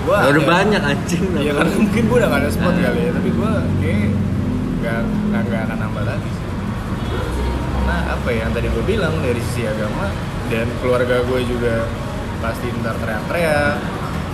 Gue 0.01 0.15
Ya 0.15 0.27
udah 0.29 0.43
banyak 0.45 0.81
anjing. 0.83 1.23
Nambah. 1.27 1.53
karena 1.55 1.73
mungkin 1.75 2.01
gue 2.03 2.17
udah 2.17 2.29
gak 2.29 2.41
ada 2.41 2.49
spot 2.49 2.69
Ah. 2.69 2.81
kali 2.83 2.99
ya 2.99 3.11
Tapi 3.11 3.29
gue 3.31 3.51
kayak 3.79 3.99
gak, 4.79 5.01
gak, 5.31 5.41
gak 5.47 5.61
akan 5.65 5.77
nambah 5.81 6.03
lagi 6.05 6.29
sih. 6.29 6.45
Karena 7.73 7.95
apa 8.11 8.27
ya 8.29 8.39
yang 8.39 8.53
tadi 8.53 8.67
gue 8.67 8.83
bilang 8.85 9.13
dari 9.19 9.41
sisi 9.41 9.63
agama 9.63 10.05
Dan 10.45 10.65
keluarga 10.77 11.15
gue 11.21 11.39
juga 11.43 11.73
pasti 12.37 12.69
ntar 12.75 12.93
teriak-teriak. 12.95 13.75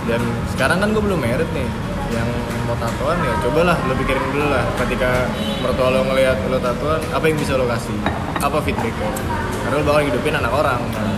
Dan 0.02 0.20
sekarang 0.50 0.78
kan 0.78 0.88
gue 0.90 1.02
belum 1.02 1.16
merit 1.18 1.48
nih 1.48 1.68
Yang 2.12 2.28
mau 2.62 2.76
tatoan 2.76 3.18
ya 3.18 3.34
cobalah 3.40 3.76
lo 3.80 3.94
pikirin 3.96 4.24
dulu 4.28 4.46
lah 4.46 4.64
Ketika 4.78 5.10
mertua 5.58 5.88
lo 5.88 6.00
ngeliat 6.04 6.36
lo 6.46 6.58
tatoan 6.58 7.00
Apa 7.10 7.24
yang 7.24 7.36
bisa 7.36 7.56
lo 7.56 7.64
kasih? 7.64 7.96
Apa 8.38 8.60
feedbacknya? 8.60 9.10
Karena 9.62 9.74
lo 9.74 9.84
bakal 9.84 10.02
hidupin 10.04 10.34
anak 10.34 10.52
orang 10.52 10.80
kan? 10.90 11.08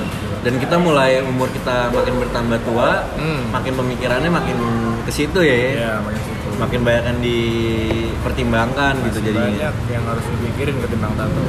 dan 0.44 0.60
kita 0.60 0.76
mulai 0.76 1.24
umur 1.24 1.48
kita 1.48 1.88
makin 1.88 2.20
bertambah 2.20 2.60
tua 2.68 3.00
Hmm. 3.16 3.48
makin 3.48 3.72
pemikirannya 3.74 4.28
makin 4.28 4.56
ke 5.00 5.10
situ 5.10 5.40
ya 5.40 5.56
Iya 5.72 5.92
makin 6.04 6.20
situ 6.20 6.48
makin 6.60 6.80
banyak 6.84 7.04
yang 7.08 7.20
dipertimbangkan 7.24 8.92
gitu 9.08 9.18
Masih 9.18 9.24
jadinya 9.24 9.72
banyak 9.72 9.74
yang 9.88 10.04
harus 10.04 10.24
dipikirin 10.28 10.76
ketimbang 10.84 11.16
tato 11.16 11.40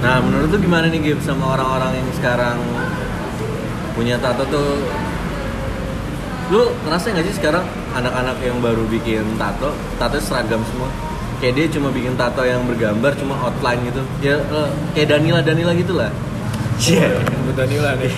Nah, 0.00 0.16
menurut 0.16 0.48
lu 0.48 0.58
gimana 0.58 0.88
nih 0.88 0.96
Gib 1.04 1.20
sama 1.20 1.52
orang-orang 1.52 1.92
yang 1.92 2.08
sekarang 2.16 2.56
punya 3.92 4.16
tato 4.16 4.48
tuh? 4.48 4.80
Lu 6.50 6.66
ngerasa 6.82 7.14
nggak 7.14 7.26
sih 7.30 7.34
sekarang 7.38 7.62
anak-anak 7.94 8.36
yang 8.42 8.58
baru 8.58 8.82
bikin 8.90 9.22
tato, 9.38 9.70
tato 10.02 10.18
seragam 10.18 10.58
semua? 10.66 10.90
Kayak 11.38 11.54
dia 11.56 11.66
cuma 11.78 11.88
bikin 11.94 12.18
tato 12.18 12.42
yang 12.42 12.66
bergambar, 12.66 13.14
cuma 13.14 13.38
outline 13.38 13.80
gitu. 13.86 14.02
Ya 14.20 14.36
eh, 14.42 14.68
kayak 14.98 15.14
Danila 15.14 15.40
Danila 15.40 15.72
gitu 15.78 15.94
lah. 15.94 16.10
Iya. 16.82 17.22
Untuk 17.22 17.54
Danila 17.54 17.94
nih. 17.96 18.12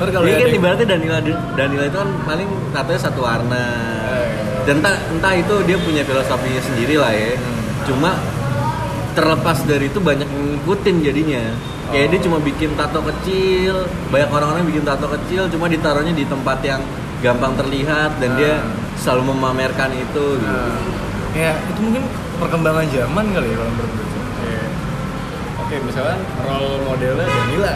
Ntar 0.00 0.08
kalau 0.14 0.24
Dia 0.24 0.38
ada 0.38 0.44
kan 0.48 0.54
ibaratnya 0.54 0.86
Danila 0.86 1.18
Danila 1.58 1.84
itu 1.84 1.98
kan 2.00 2.10
paling 2.24 2.48
tatonya 2.72 3.00
satu 3.04 3.20
warna. 3.20 3.64
Eh. 4.16 4.28
Dan 4.64 4.80
entah, 4.80 4.96
entah 5.12 5.34
itu 5.36 5.54
dia 5.68 5.76
punya 5.80 6.02
filosofinya 6.08 6.62
sendiri 6.64 6.96
lah 6.96 7.12
ya. 7.12 7.36
Hmm. 7.36 7.62
Cuma 7.84 8.10
terlepas 9.12 9.60
dari 9.68 9.92
itu 9.92 10.00
banyak 10.00 10.24
yang 10.24 10.44
ngikutin 10.56 10.96
jadinya. 11.04 11.44
Kayak 11.88 12.06
Oh. 12.06 12.10
dia 12.12 12.20
cuma 12.20 12.38
bikin 12.40 12.70
tato 12.76 13.00
kecil, 13.00 13.88
banyak 14.12 14.28
orang-orang 14.28 14.64
bikin 14.68 14.84
tato 14.84 15.08
kecil, 15.08 15.48
cuma 15.48 15.72
ditaruhnya 15.72 16.12
di 16.12 16.24
tempat 16.28 16.60
yang 16.60 16.84
gampang 17.18 17.52
terlihat 17.54 18.18
dan 18.22 18.30
dia 18.38 18.58
Ah. 18.58 18.62
selalu 18.98 19.34
memamerkan 19.34 19.90
itu. 19.90 20.24
Gitu. 20.38 20.46
Nah, 20.46 20.78
ya 21.34 21.52
itu 21.66 21.80
mungkin 21.82 22.04
perkembangan 22.38 22.86
zaman 22.88 23.24
kali 23.34 23.48
ya 23.50 23.56
kalau 23.58 23.72
menurut 23.74 23.92
gue. 23.94 24.06
Oke, 25.58 25.76
misalkan 25.84 26.16
role 26.40 26.80
modelnya 26.80 27.28
Danila. 27.28 27.74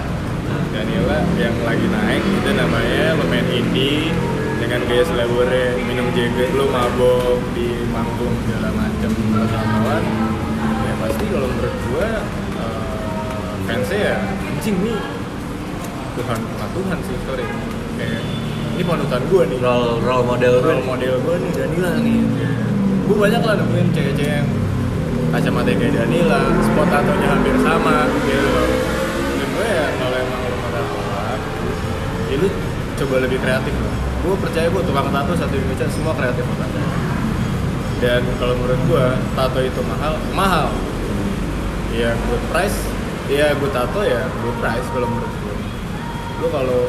Danila 0.72 1.18
yang 1.36 1.56
lagi 1.60 1.86
naik 1.86 2.22
itu 2.24 2.50
namanya 2.56 3.12
pemain 3.20 3.46
indie 3.52 4.08
dengan 4.56 4.80
gaya 4.88 5.04
selebore 5.04 5.64
minum 5.84 6.08
jaget 6.16 6.50
lu 6.56 6.70
mabok 6.72 7.42
di 7.52 7.84
manggung 7.92 8.32
segala 8.46 8.72
macem 8.72 9.10
pertamawan 9.12 10.04
ya 10.80 10.94
pasti 11.02 11.24
kalau 11.28 11.48
menurut 11.50 11.76
gua 11.90 12.08
eh, 12.56 13.50
fansnya 13.68 13.98
ya 14.00 14.14
anjing 14.22 14.76
nih 14.80 15.00
Tuhan 16.16 16.38
bukan 16.40 16.68
Tuhan 16.78 16.98
sih 17.04 17.16
sorry 17.28 17.46
kayak 18.00 18.22
ini 18.82 18.90
panutan 18.90 19.22
gua 19.30 19.42
nih. 19.46 19.58
Role 19.62 19.90
role 20.02 20.24
model 20.26 20.54
gue. 20.58 20.74
role 20.74 20.82
model 20.82 21.14
gue 21.22 21.34
nih 21.38 21.50
Danila 21.54 21.90
nih. 22.02 22.18
Gue 23.06 23.16
banyak 23.16 23.42
lah 23.46 23.54
nemuin 23.62 23.86
cewek-cewek 23.94 24.34
yang 24.42 24.48
kacamata 25.30 25.70
kayak 25.70 25.94
Danila 25.94 26.40
spot 26.66 26.88
tatonya 26.90 27.26
hampir 27.30 27.54
sama. 27.62 28.10
Gitu 28.26 28.50
dan 29.38 29.48
gue 29.54 29.66
ya 29.70 29.86
kalau 30.02 30.16
emang 30.18 30.40
lo 30.42 30.56
mau 30.58 30.70
tatoan 30.74 31.38
ya 32.26 32.36
lu 32.42 32.48
coba 32.98 33.14
lebih 33.22 33.38
kreatif 33.38 33.74
lah. 33.78 33.94
Gue 34.26 34.34
percaya 34.42 34.66
gue 34.66 34.82
tukang 34.82 35.08
tato 35.14 35.32
satu 35.38 35.54
Indonesia 35.54 35.86
semua 35.86 36.12
kreatif 36.18 36.42
tato 36.58 36.82
dan 38.02 38.22
kalau 38.42 38.58
menurut 38.58 38.80
gue 38.90 39.06
tato 39.38 39.60
itu 39.62 39.80
mahal 39.86 40.18
mahal. 40.34 40.66
Ya 41.94 42.18
good 42.18 42.42
price 42.50 42.82
ya 43.30 43.54
good 43.62 43.70
tato 43.70 44.02
ya 44.02 44.26
good 44.42 44.56
price 44.58 44.86
kalau 44.90 45.06
menurut 45.06 45.30
gue 45.38 45.54
lu 46.42 46.50
kalau 46.50 46.82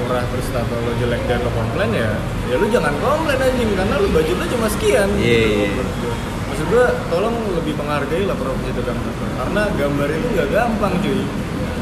murah 0.00 0.24
terus 0.32 0.48
tato 0.50 0.74
lo 0.74 0.92
jelek 0.96 1.22
dan 1.28 1.44
lo 1.44 1.50
komplain 1.52 1.90
ya 1.92 2.10
ya 2.48 2.54
lu 2.56 2.66
jangan 2.72 2.94
komplain 2.98 3.38
anjing 3.38 3.70
karena 3.76 3.94
lu 4.00 4.08
budget 4.10 4.36
lu 4.36 4.46
cuma 4.58 4.66
sekian. 4.72 5.08
Iya, 5.20 5.40
gitu, 5.46 5.60
iya. 5.60 5.68
gua. 6.02 6.14
maksud 6.50 6.66
gua 6.72 6.86
tolong 7.12 7.36
lebih 7.54 7.74
menghargai 7.78 8.24
lah 8.26 8.36
profesi 8.36 8.70
tukang 8.74 8.98
tato 8.98 9.24
karena 9.38 9.62
gambar 9.78 10.08
itu 10.10 10.26
nggak 10.34 10.48
gampang 10.50 10.92
cuy. 10.98 11.22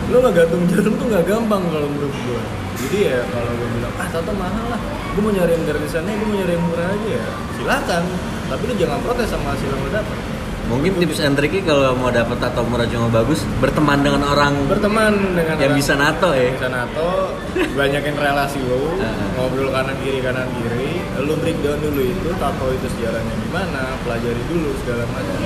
Lu 0.08 0.16
nggak 0.24 0.34
gantung 0.34 0.62
jarum 0.68 0.94
tuh 0.96 1.06
nggak 1.08 1.24
gampang 1.24 1.62
kalau 1.72 1.88
menurut 1.88 2.14
gua. 2.26 2.42
Jadi 2.78 2.98
ya 3.06 3.18
kalau 3.32 3.50
gua 3.54 3.68
bilang 3.72 3.94
ah 3.96 4.08
tato 4.12 4.32
mahal 4.36 4.66
lah 4.68 4.80
gua 5.16 5.20
mau 5.24 5.32
nyari 5.32 5.52
yang 5.56 5.64
gratisannya 5.64 6.12
gua 6.18 6.26
mau 6.28 6.36
nyari 6.36 6.52
yang 6.52 6.64
murah 6.68 6.88
aja 6.90 7.08
ya 7.08 7.26
silakan. 7.56 8.02
Tapi 8.48 8.62
lu 8.64 8.74
jangan 8.80 8.98
protes 9.04 9.28
sama 9.28 9.52
hasil 9.52 9.68
yang 9.68 9.80
lu 9.80 9.90
dapat 9.92 10.37
Mungkin 10.68 11.00
tips 11.00 11.24
and 11.24 11.32
triknya 11.32 11.64
kalau 11.64 11.96
mau 11.96 12.12
dapet 12.12 12.36
tato 12.36 12.60
murah 12.60 12.84
cuma 12.84 13.08
bagus, 13.08 13.40
berteman 13.56 14.04
dengan 14.04 14.20
orang 14.22 14.52
berteman 14.68 15.16
dengan 15.32 15.56
yang 15.56 15.72
orang- 15.72 15.80
bisa 15.80 15.96
nato 15.96 16.28
ya. 16.30 16.52
bisa 16.52 16.68
nato 16.68 17.32
banyakin 17.72 18.12
relasi 18.12 18.60
lo 18.62 18.92
ngobrol 19.34 19.72
kanan 19.72 19.96
kiri 19.98 20.20
kanan 20.20 20.44
kiri 20.52 21.00
lu 21.18 21.34
breakdown 21.34 21.80
dulu 21.80 22.00
itu 22.04 22.28
tato 22.36 22.68
itu 22.68 22.86
sejarahnya 22.94 23.34
gimana 23.40 23.96
pelajari 24.04 24.42
dulu 24.44 24.70
segala 24.78 25.08
macam. 25.08 25.40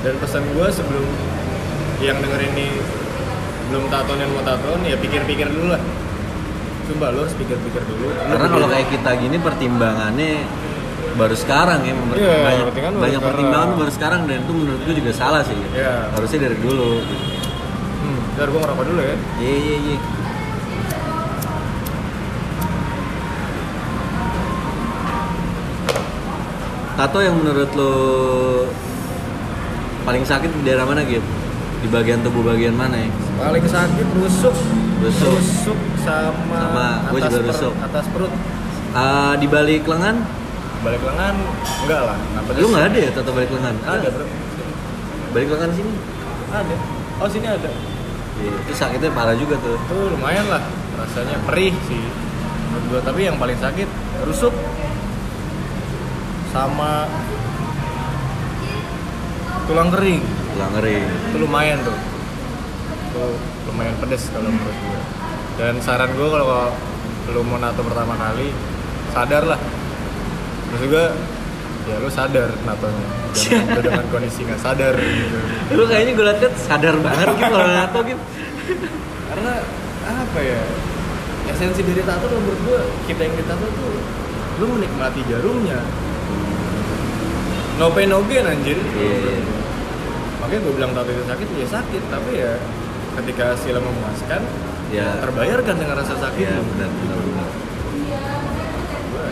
Dan 0.00 0.14
pesan 0.22 0.44
gue 0.46 0.66
sebelum 0.70 1.06
yang 1.98 2.20
denger 2.20 2.40
ini 2.46 2.66
belum 3.64 3.88
tatoan 3.88 4.20
dan 4.20 4.28
mau 4.30 4.44
tatoan 4.44 4.80
ya 4.84 4.94
pikir-pikir 4.94 5.50
dulu 5.50 5.72
lah. 5.72 5.82
Coba 6.84 7.10
lo 7.10 7.24
harus 7.24 7.34
pikir-pikir 7.34 7.82
dulu. 7.88 8.12
Karena 8.12 8.46
kalau 8.46 8.68
kayak 8.68 8.86
kita 8.86 9.10
gini 9.16 9.36
pertimbangannya 9.40 10.44
baru 11.14 11.34
sekarang 11.34 11.80
ya, 11.80 11.92
Iya, 11.92 12.34
banyak, 12.40 12.64
pertimbangan 12.66 12.92
baru 12.92 13.00
banyak 13.00 13.12
sekarang. 13.14 13.22
pertimbangan 13.28 13.70
baru 13.74 13.90
sekarang 13.90 14.20
dan 14.24 14.36
itu 14.40 14.52
menurut 14.52 14.80
gue 14.82 14.94
juga 14.96 15.12
salah 15.12 15.42
sih. 15.42 15.58
Iya. 15.72 15.94
Harusnya 16.10 16.40
dari 16.42 16.56
dulu. 16.58 16.90
hmm, 18.00 18.18
ntar 18.34 18.46
gue 18.46 18.60
ngerokok 18.60 18.84
dulu 18.84 19.00
ya 19.00 19.16
Iya 19.38 19.54
iya 19.56 19.76
iya. 19.80 19.96
Tato 26.94 27.18
yang 27.18 27.34
menurut 27.34 27.70
lo 27.74 27.92
paling 30.04 30.22
sakit 30.22 30.46
di 30.52 30.62
daerah 30.62 30.86
mana 30.86 31.02
gitu? 31.02 31.24
Di 31.82 31.88
bagian 31.90 32.22
tubuh 32.22 32.40
bagian 32.44 32.72
mana 32.72 32.96
ya? 32.96 33.10
paling 33.34 33.66
sakit 33.66 34.06
rusuk 34.14 34.54
Rusuk. 35.02 35.76
sama, 36.00 36.54
Sama, 36.54 36.86
atas 37.02 37.18
juga 37.26 37.34
per- 37.34 37.46
rusuk. 37.50 37.72
atas 37.82 38.04
perut 38.08 38.32
Ah, 38.94 39.34
di 39.34 39.50
balik 39.50 39.82
lengan? 39.84 40.22
Balik 40.84 41.00
lengan? 41.00 41.34
Enggak 41.88 42.00
lah. 42.04 42.16
Lu 42.60 42.68
nggak 42.68 42.84
ada 42.92 42.98
ya 43.00 43.10
tato 43.16 43.30
balik 43.32 43.50
lengan? 43.50 43.74
ada 43.88 44.08
bro. 44.12 44.26
Balik 45.32 45.48
lengan 45.56 45.70
sini? 45.72 45.92
ada. 46.52 46.74
Oh 47.24 47.28
sini 47.32 47.48
ada. 47.48 47.70
Iya, 48.34 48.52
itu 48.66 48.72
sakitnya 48.76 49.10
parah 49.14 49.34
juga 49.38 49.56
tuh. 49.64 49.80
itu 49.80 49.96
lumayan 50.12 50.44
lah. 50.52 50.62
Rasanya 51.00 51.40
perih 51.48 51.72
sih. 51.88 52.04
Menurut 52.70 52.84
gua. 52.92 53.00
Tapi 53.00 53.20
yang 53.24 53.40
paling 53.40 53.56
sakit 53.56 53.88
rusuk. 54.28 54.52
Sama 56.52 57.08
tulang 59.64 59.88
kering. 59.88 60.22
Tulang 60.54 60.72
ngeri. 60.78 61.00
itu 61.00 61.36
lumayan 61.40 61.78
tuh. 61.82 61.96
Itu 63.10 63.24
lumayan 63.72 63.96
pedes 63.98 64.28
kalau 64.30 64.52
menurut 64.52 64.78
gua. 64.84 65.00
Dan 65.56 65.74
saran 65.80 66.12
gua 66.18 66.28
kalau 66.28 66.60
lu 67.32 67.40
mau 67.40 67.56
nato 67.56 67.80
pertama 67.80 68.12
kali 68.20 68.52
sadar 69.16 69.48
lah 69.48 69.60
maksud 70.74 70.88
gua 70.90 71.06
ya 71.84 71.96
lu 71.96 72.08
sadar 72.08 72.50
natonya 72.64 73.06
jangan 73.32 73.78
dengan 73.78 74.06
kondisi 74.08 74.40
nggak 74.42 74.58
sadar 74.58 74.94
gitu 74.96 75.38
Lu 75.74 75.84
kayaknya 75.84 76.12
gue 76.12 76.24
liat 76.24 76.38
kan 76.40 76.52
sadar 76.56 76.94
banget 76.98 77.26
gitu 77.30 77.44
kalau 77.44 77.68
nato 77.68 77.98
gitu. 78.02 78.22
karena 79.28 79.52
apa 80.04 80.38
ya 80.40 80.60
esensi 81.46 81.80
dari 81.80 82.02
tato 82.02 82.26
menurut 82.26 82.60
gua 82.64 82.80
kita 83.04 83.20
yang 83.22 83.34
ditato 83.34 83.66
tuh 83.68 83.94
lu 84.54 84.66
menikmati 84.70 85.20
jarumnya 85.26 85.78
no 87.76 87.90
pain 87.90 88.06
no 88.06 88.22
gain 88.24 88.46
anjir 88.46 88.78
Iya. 88.78 89.38
makanya 90.38 90.60
gue 90.62 90.72
bilang 90.74 90.92
tato 90.94 91.10
itu 91.10 91.24
sakit 91.26 91.48
ya 91.52 91.66
sakit 91.68 92.02
tapi 92.06 92.30
ya 92.38 92.52
ketika 93.20 93.54
hasilnya 93.54 93.82
memuaskan 93.82 94.42
Ya. 94.92 95.10
terbayarkan 95.18 95.74
dengan 95.74 95.98
rasa 95.98 96.14
sakit 96.14 96.38
Iya 96.38 96.54
benar 96.54 96.86
benar 96.86 97.18
benar. 97.18 97.48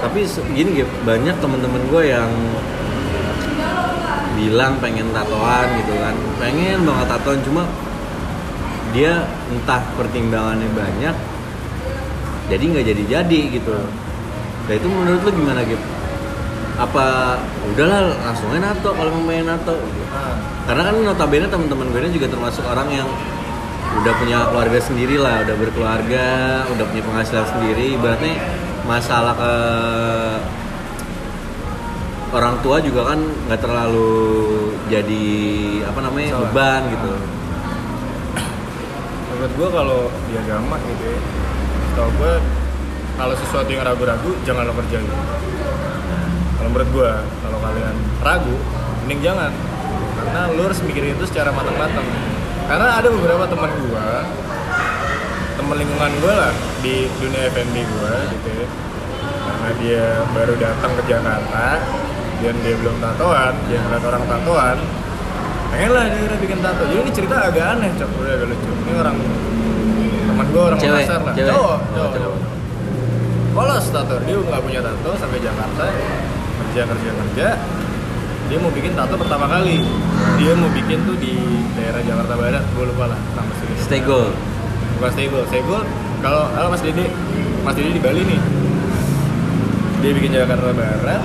Tapi 0.02 0.26
gini 0.58 0.82
gitu, 0.82 0.92
banyak 1.06 1.38
temen-temen 1.38 1.82
gue 1.86 2.02
yang 2.10 2.30
bilang 4.34 4.74
pengen 4.82 5.06
tatoan 5.14 5.66
gitu 5.78 5.94
kan, 6.02 6.14
pengen 6.42 6.82
banget 6.82 7.06
tatoan 7.14 7.38
cuma 7.46 7.62
dia 8.90 9.22
entah 9.54 9.78
pertimbangannya 9.94 10.66
banyak, 10.74 11.14
jadi 12.50 12.64
nggak 12.66 12.86
jadi-jadi 12.90 13.40
gitu. 13.54 13.78
Nah 14.66 14.74
itu 14.74 14.86
menurut 14.90 15.22
lu 15.22 15.30
gimana 15.38 15.62
gitu? 15.62 15.86
Apa 16.82 17.38
udahlah 17.70 18.18
langsung 18.26 18.50
aja 18.50 18.74
nato 18.74 18.90
kalau 18.90 19.10
mau 19.22 19.30
pengen 19.30 19.54
nato? 19.54 19.78
nah, 19.78 20.34
Karena 20.66 20.82
kan 20.90 20.94
notabene 20.98 21.46
teman-teman 21.46 21.94
gue 21.94 22.00
ini 22.02 22.10
juga 22.10 22.26
termasuk 22.26 22.66
orang 22.66 22.88
yang 22.90 23.08
udah 24.02 24.12
punya 24.16 24.38
keluarga 24.48 24.80
sendiri 24.80 25.20
lah 25.20 25.44
udah 25.44 25.56
berkeluarga 25.60 26.28
udah 26.72 26.84
punya 26.88 27.02
penghasilan 27.04 27.44
sendiri 27.44 27.92
ibaratnya 28.00 28.40
masalah 28.92 29.32
ke 29.32 29.54
orang 32.36 32.60
tua 32.60 32.76
juga 32.84 33.08
kan 33.08 33.20
nggak 33.48 33.60
terlalu 33.64 34.12
jadi 34.92 35.24
apa 35.88 36.00
namanya 36.04 36.28
Salah. 36.36 36.52
beban 36.52 36.82
gitu. 36.92 37.12
Menurut 39.32 39.52
gue 39.56 39.68
kalau 39.72 40.00
di 40.28 40.34
agama 40.36 40.76
gitu 40.84 41.04
ya 41.08 41.18
tau 41.92 42.08
gue 42.08 42.32
kalau 43.16 43.34
sesuatu 43.36 43.68
yang 43.72 43.84
ragu-ragu 43.84 44.30
jangan 44.44 44.68
lo 44.68 44.76
kerjain. 44.76 45.08
Kalau 46.60 46.68
menurut 46.68 46.90
gue 46.92 47.10
kalau 47.48 47.58
kalian 47.64 47.96
ragu 48.20 48.56
mending 49.08 49.20
jangan. 49.24 49.52
Karena 50.20 50.40
lo 50.52 50.60
harus 50.68 50.80
mikirin 50.84 51.16
itu 51.16 51.24
secara 51.24 51.48
matang-matang. 51.48 52.04
Karena 52.68 53.00
ada 53.00 53.08
beberapa 53.08 53.44
teman 53.48 53.72
gue 53.72 54.04
teman 55.62 55.76
lingkungan 55.78 56.12
gue 56.18 56.34
lah 56.34 56.52
di 56.82 56.94
dunia 57.22 57.42
F&B 57.48 57.76
gue 57.78 58.14
gitu 58.34 58.48
ya 58.50 58.66
karena 59.42 59.70
dia 59.78 60.04
baru 60.34 60.54
datang 60.58 60.92
ke 60.98 61.02
Jakarta 61.06 61.66
dan 62.42 62.54
dia 62.58 62.74
belum 62.74 62.96
tatoan 62.98 63.52
dia 63.70 63.78
ngeliat 63.78 64.04
orang 64.04 64.24
tatoan 64.26 64.76
pengen 65.70 65.90
lah 65.94 66.04
dia 66.10 66.20
udah 66.26 66.38
bikin 66.42 66.58
tato 66.60 66.82
jadi 66.84 67.00
ini 67.00 67.12
cerita 67.14 67.36
agak 67.46 67.64
aneh 67.78 67.90
cok 67.94 68.10
udah 68.18 68.32
agak 68.34 68.46
lucu 68.50 68.70
ini 68.74 68.92
orang 68.98 69.16
teman 70.26 70.46
gue 70.50 70.62
orang 70.62 70.78
Cewek? 70.78 70.94
Makassar 70.98 71.20
lah 71.22 71.34
Cewek? 71.38 71.50
cowok 71.54 71.70
Oh, 71.70 71.78
cowok, 71.78 72.10
cowok. 72.12 72.12
cowok. 72.18 72.40
polos 73.54 73.86
tato 73.88 74.14
dia 74.26 74.36
nggak 74.36 74.60
punya 74.60 74.80
tato 74.82 75.10
sampai 75.16 75.38
Jakarta 75.40 75.84
kerja 76.58 76.82
kerja 76.90 77.10
kerja 77.14 77.48
dia 78.50 78.58
mau 78.60 78.68
bikin 78.68 78.92
tato 78.92 79.14
pertama 79.16 79.46
kali 79.48 79.78
dia 80.36 80.52
mau 80.58 80.68
bikin 80.68 80.98
tuh 81.06 81.16
di 81.16 81.32
daerah 81.78 82.02
Jakarta 82.02 82.34
Barat 82.34 82.64
gue 82.66 82.84
lupa 82.84 83.04
lah 83.14 83.20
nama 83.32 83.52
sini 83.56 83.74
stay 83.78 84.02
gold 84.02 84.34
bukan 85.02 85.18
stay 85.18 85.62
gold 85.66 85.82
kalau 86.22 86.46
halo 86.54 86.70
mas 86.70 86.78
Dede. 86.78 87.10
Mas 87.66 87.74
Dede 87.74 87.90
di 87.90 87.98
Bali 87.98 88.22
nih. 88.22 88.38
Dia 89.98 90.14
bikin 90.14 90.30
Jakarta 90.30 90.70
Barat. 90.70 91.18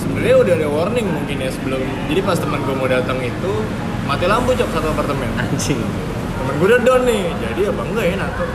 Sebenarnya 0.00 0.36
udah 0.40 0.54
ada 0.56 0.68
warning 0.72 1.04
mungkin 1.12 1.36
ya 1.36 1.52
sebelum 1.52 1.76
jadi 2.08 2.24
pas 2.24 2.40
teman 2.40 2.64
gue 2.64 2.72
mau 2.72 2.88
datang 2.88 3.20
itu 3.20 3.52
mati 4.08 4.24
lampu 4.24 4.56
cok 4.56 4.68
satu 4.72 4.88
apartemen. 4.96 5.28
Anjing. 5.36 5.76
Temen 6.40 6.54
gue 6.56 6.66
udah 6.72 6.80
down 6.80 7.04
nih. 7.04 7.28
Jadi 7.36 7.60
apa 7.68 7.82
enggak 7.84 8.04
ya 8.08 8.14
nato? 8.16 8.46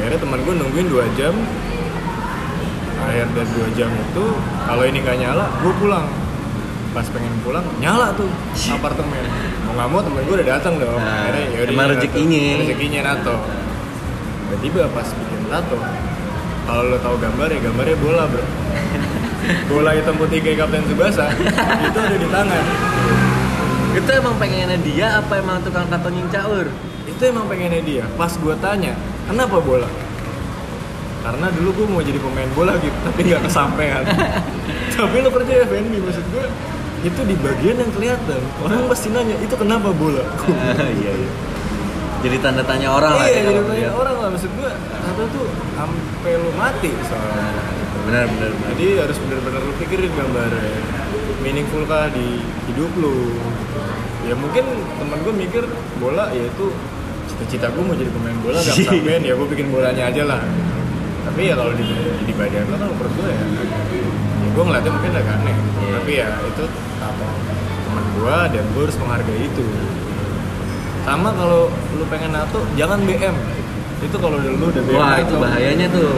Akhirnya 0.00 0.18
teman 0.24 0.38
gue 0.48 0.54
nungguin 0.56 0.88
dua 0.88 1.04
jam. 1.20 1.36
Akhir 3.04 3.28
dari 3.36 3.50
dua 3.52 3.68
jam 3.76 3.90
itu 3.92 4.24
kalau 4.64 4.84
ini 4.88 4.98
nggak 5.04 5.16
nyala 5.20 5.44
gue 5.60 5.72
pulang 5.76 6.08
pas 6.92 7.06
pengen 7.08 7.32
pulang 7.40 7.64
nyala 7.80 8.12
tuh 8.12 8.28
apartemen. 8.68 9.24
Mau 9.64 9.72
nggak 9.76 9.88
mau 9.88 10.00
temen 10.04 10.20
gue 10.28 10.36
udah 10.40 10.48
datang 10.60 10.76
dong. 10.76 11.00
Nah, 11.00 11.28
akhirnya 11.28 11.44
yaudah 11.56 11.72
emang 11.72 11.88
rezekinya. 11.96 12.40
nato. 12.40 12.60
rezekinya 12.60 13.00
nato 13.02 13.36
tiba-tiba 14.52 14.84
pas 14.92 15.08
bikin 15.08 15.48
tato 15.48 15.80
kalau 16.68 16.92
lo 16.92 17.00
tahu 17.00 17.16
gambar 17.16 17.48
ya 17.48 17.58
gambarnya 17.64 17.96
bola 17.96 18.24
bro. 18.28 18.44
Bola 19.66 19.90
hitam 19.90 20.14
putih 20.22 20.38
kayak 20.38 20.62
Kapten 20.62 20.86
Tsubasa 20.86 21.26
itu 21.90 21.98
ada 21.98 22.14
di 22.14 22.28
tangan. 22.30 22.64
Itu 23.98 24.10
emang 24.14 24.38
pengennya 24.38 24.78
dia 24.78 25.18
apa 25.18 25.42
emang 25.42 25.58
tukang 25.66 25.90
tato 25.90 26.14
caur 26.30 26.70
itu 27.08 27.22
emang 27.26 27.50
pengennya 27.50 27.82
dia. 27.82 28.04
Pas 28.14 28.30
gue 28.30 28.54
tanya 28.62 28.94
kenapa 29.26 29.58
bola? 29.58 29.90
Karena 31.26 31.50
dulu 31.50 31.74
gue 31.74 31.86
mau 31.90 32.02
jadi 32.04 32.22
pemain 32.22 32.50
bola 32.54 32.78
gitu 32.78 32.94
tapi 33.02 33.20
nggak 33.26 33.42
kesampaian. 33.50 34.04
Tapi 34.94 35.24
lo 35.24 35.32
kerja 35.32 35.64
FNB 35.66 35.92
maksud 36.04 36.24
gue 36.30 36.46
itu 37.02 37.20
di 37.26 37.34
bagian 37.42 37.76
yang 37.82 37.90
kelihatan. 37.90 38.40
Orang 38.62 38.86
pasti 38.86 39.10
nanya 39.10 39.34
itu 39.42 39.54
kenapa 39.58 39.90
bola? 39.90 40.22
Iya 41.02 41.12
iya 41.18 41.30
jadi 42.22 42.36
tanda 42.38 42.62
tanya 42.62 42.94
orang 42.94 43.18
lah 43.18 43.26
iya 43.26 43.34
ya 43.34 43.42
jadi 43.42 43.46
kalau 43.50 43.70
tanya 43.74 43.90
orang 43.98 44.16
lah. 44.22 44.28
Maksud 44.30 44.50
gue 44.54 44.70
satu 45.02 45.22
tuh 45.34 45.46
sampai 45.74 46.32
lo 46.38 46.50
mati 46.54 46.90
soalnya. 47.10 47.34
Nah, 47.50 47.66
benar 48.06 48.24
benar 48.30 48.50
jadi 48.74 48.86
harus 49.06 49.16
benar-benar 49.26 49.60
lu 49.62 49.74
pikirin 49.82 50.10
gambarnya 50.14 50.74
meaningful 51.42 51.82
kah 51.90 52.06
di 52.14 52.38
hidup 52.70 52.90
lu. 52.94 53.34
Ya 54.22 54.38
mungkin 54.38 54.64
temen 55.02 55.18
gue 55.26 55.34
mikir 55.34 55.62
bola 55.98 56.30
ya 56.30 56.46
itu 56.46 56.70
cita-cita 57.26 57.74
gue 57.74 57.82
mau 57.82 57.98
jadi 57.98 58.10
pemain 58.14 58.38
bola 58.38 58.58
gak 58.66 58.74
kesampean 58.78 59.22
ya 59.26 59.34
gue 59.34 59.48
bikin 59.50 59.66
bolanya 59.74 60.02
aja 60.06 60.22
lah. 60.22 60.42
Tapi 61.26 61.50
ya 61.50 61.54
kalau 61.58 61.74
di, 61.74 61.86
di 62.22 62.32
badan 62.38 62.70
lo 62.70 62.76
kan 62.78 62.86
menurut 62.86 63.12
gue 63.18 63.28
ya 63.30 63.42
gue 64.52 64.62
ngeliatnya 64.62 64.92
mungkin 64.92 65.10
agak 65.16 65.36
aneh. 65.40 65.56
Iya. 65.56 65.90
tapi 65.98 66.12
ya 66.14 66.28
itu 66.44 66.64
apa 67.00 67.26
teman 67.88 68.04
gue 68.16 68.36
dan 68.52 68.64
gue 68.68 68.82
harus 68.84 68.98
menghargai 69.00 69.40
itu. 69.48 69.64
Sama 71.02 71.28
kalau 71.34 71.66
lu 71.98 72.04
pengen 72.06 72.30
nato 72.30 72.60
jangan 72.78 73.02
BM 73.02 73.36
itu 74.02 74.16
kalau 74.18 74.36
udah 74.38 74.52
lu 74.54 74.66
udah 74.70 74.82
BM 74.86 74.98
wah 74.98 75.16
itu 75.18 75.34
bahayanya 75.40 75.86
tuh. 75.90 76.10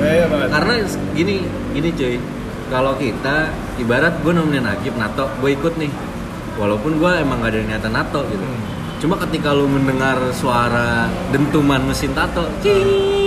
Bahaya 0.00 0.24
banget. 0.26 0.48
Karena 0.50 0.74
gini 1.14 1.34
gini 1.72 1.88
cuy. 1.94 2.16
Kalau 2.72 2.92
kita 2.96 3.52
ibarat 3.78 4.14
gue 4.24 4.32
nemenin 4.32 4.66
Agib 4.66 4.94
nato 4.98 5.30
gue 5.38 5.50
ikut 5.54 5.74
nih. 5.78 5.92
Walaupun 6.60 7.00
gue 7.00 7.12
emang 7.16 7.40
gak 7.40 7.56
ada 7.56 7.60
niatan 7.64 7.92
nato 7.96 8.20
gitu. 8.28 8.44
Hmm. 8.44 8.60
cuma 9.02 9.18
ketika 9.18 9.50
lu 9.50 9.66
mendengar 9.66 10.14
suara 10.30 11.10
dentuman 11.34 11.82
mesin 11.82 12.14
tato 12.14 12.46
cing. 12.62 13.21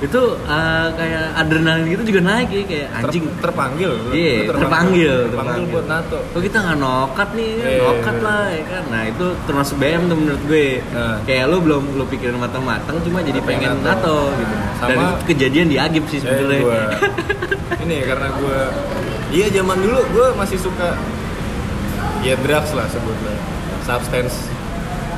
Itu 0.00 0.16
uh, 0.40 0.88
kayak 0.90 1.36
adrenalin 1.36 1.84
gitu 1.86 2.02
juga 2.08 2.20
naik 2.24 2.48
ya 2.48 2.62
kayak 2.64 2.88
Ter- 2.88 3.00
anjing. 3.04 3.24
terpanggil. 3.38 3.92
Iya, 4.10 4.32
Lu 4.40 4.48
terpanggil, 4.50 4.56
terpanggil. 4.56 5.14
terpanggil. 5.30 5.64
buat 5.68 5.86
nato. 5.86 6.18
Kok 6.26 6.40
kita 6.40 6.56
nggak 6.58 6.78
nokat 6.78 7.28
nih? 7.30 7.50
Iya. 7.52 7.78
nokat 7.78 8.16
lah 8.18 8.42
ya 8.48 8.62
kan? 8.66 8.82
Nah 8.88 9.02
itu 9.04 9.26
termasuk 9.44 9.74
BM 9.76 10.02
tuh 10.06 10.16
menurut 10.16 10.42
gue. 10.42 10.66
Nah. 10.90 11.16
kayak 11.22 11.44
lu 11.46 11.56
belum 11.60 11.82
lu 11.94 12.04
pikirin 12.06 12.34
matang-matang 12.34 12.96
cuma 13.00 13.20
jadi 13.20 13.40
Pengen 13.40 13.76
pengen 13.76 13.76
nato. 13.82 13.92
nato 13.92 14.18
gitu. 14.34 14.54
Dan 14.54 14.72
Sama- 14.80 14.96
itu 14.96 15.14
kejadian 15.28 15.66
di 15.68 15.76
Agib 15.76 16.04
sih 16.06 16.18
Eh, 16.18 16.22
sebenarnya 16.22 16.60
gua. 16.60 16.80
Ini 17.82 17.96
karena 18.02 18.28
gue 18.34 18.60
iya 19.30 19.46
zaman 19.48 19.78
dulu 19.78 20.00
gue 20.10 20.26
masih 20.34 20.56
suka 20.56 20.96
ya 22.20 22.34
drugs 22.38 22.72
lah 22.72 22.86
sebutnya. 22.86 23.36
Substance 23.82 24.48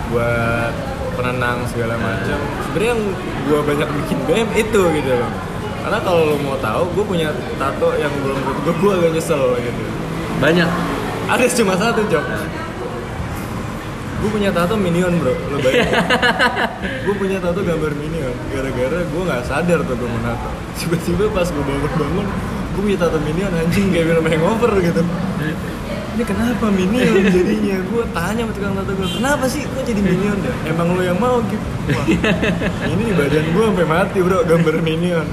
buat 0.08 0.74
penenang 1.14 1.64
segala 1.70 1.94
macam 2.01 2.38
sebenarnya 2.68 2.90
yang 2.96 3.03
gue 3.48 3.61
banyak 3.62 3.88
bikin 4.03 4.18
BM 4.29 4.48
itu 4.57 4.83
gitu 5.01 5.11
loh. 5.12 5.33
Karena 5.83 5.98
kalau 5.98 6.31
lo 6.31 6.37
mau 6.38 6.55
tahu 6.62 6.94
gue 6.94 7.05
punya 7.05 7.29
tato 7.59 7.90
yang 7.98 8.12
belum 8.22 8.38
gue 8.38 8.75
gue 8.77 8.92
agak 9.03 9.11
nyesel 9.18 9.42
gitu. 9.59 9.83
Banyak. 10.38 10.70
Ada 11.31 11.44
cuma 11.53 11.75
satu 11.79 12.03
jok 12.09 12.27
gue 14.22 14.31
punya 14.31 14.55
tato 14.55 14.79
minion 14.79 15.18
bro. 15.18 15.35
Lo 15.51 15.59
bayangin. 15.59 15.98
Gue 17.03 17.14
punya 17.18 17.42
tato 17.42 17.59
gambar 17.59 17.90
minion. 17.98 18.31
Gara-gara 18.55 19.03
gue 19.03 19.22
nggak 19.27 19.42
sadar 19.51 19.83
tuh 19.83 19.98
gue 19.98 20.07
mau 20.07 20.22
tato 20.22 20.62
tiba-tiba 20.79 21.29
pas 21.33 21.46
gue 21.46 21.64
bangun-bangun 21.64 22.27
gue 22.72 22.81
punya 22.81 22.98
tato 22.98 23.18
minion 23.20 23.53
anjing 23.53 23.92
kayak 23.92 24.07
film 24.09 24.27
hangover 24.27 24.72
gitu 24.81 25.03
ini 26.12 26.25
kenapa 26.25 26.66
minion 26.68 27.25
jadinya? 27.35 27.77
Gue 27.88 28.03
tanya 28.12 28.42
sama 28.44 28.53
tukang 28.53 28.75
tato 28.77 28.92
gue 28.92 29.09
kenapa 29.16 29.44
sih 29.48 29.62
kok 29.64 29.83
jadi 29.83 30.01
minion 30.01 30.37
ya? 30.40 30.53
Emang 30.68 30.92
lo 30.92 31.01
yang 31.01 31.16
mau 31.16 31.40
gitu? 31.46 31.66
Wah, 31.90 32.07
ini 32.92 33.03
di 33.09 33.14
badan 33.14 33.44
gue 33.48 33.64
sampai 33.64 33.87
mati 33.87 34.18
bro 34.20 34.38
gambar 34.44 34.75
minion 34.81 35.27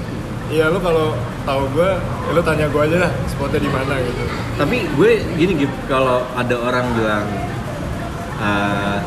Iya 0.50 0.66
lo 0.66 0.82
kalau 0.82 1.14
tahu 1.46 1.62
gue, 1.78 1.90
ya 1.94 2.30
lo 2.34 2.42
tanya 2.42 2.66
gue 2.66 2.82
aja 2.82 3.06
lah 3.06 3.12
spotnya 3.30 3.62
di 3.62 3.70
mana 3.70 3.94
gitu. 4.02 4.22
tapi 4.58 4.82
gue 4.82 5.10
gini 5.38 5.52
gitu 5.62 5.76
kalau 5.86 6.26
ada 6.34 6.58
orang 6.58 6.90
bilang 6.92 7.22
uh, 8.42 8.98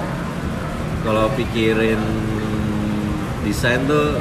kalau 1.04 1.28
pikirin 1.36 2.00
desain 3.44 3.84
tuh 3.84 4.16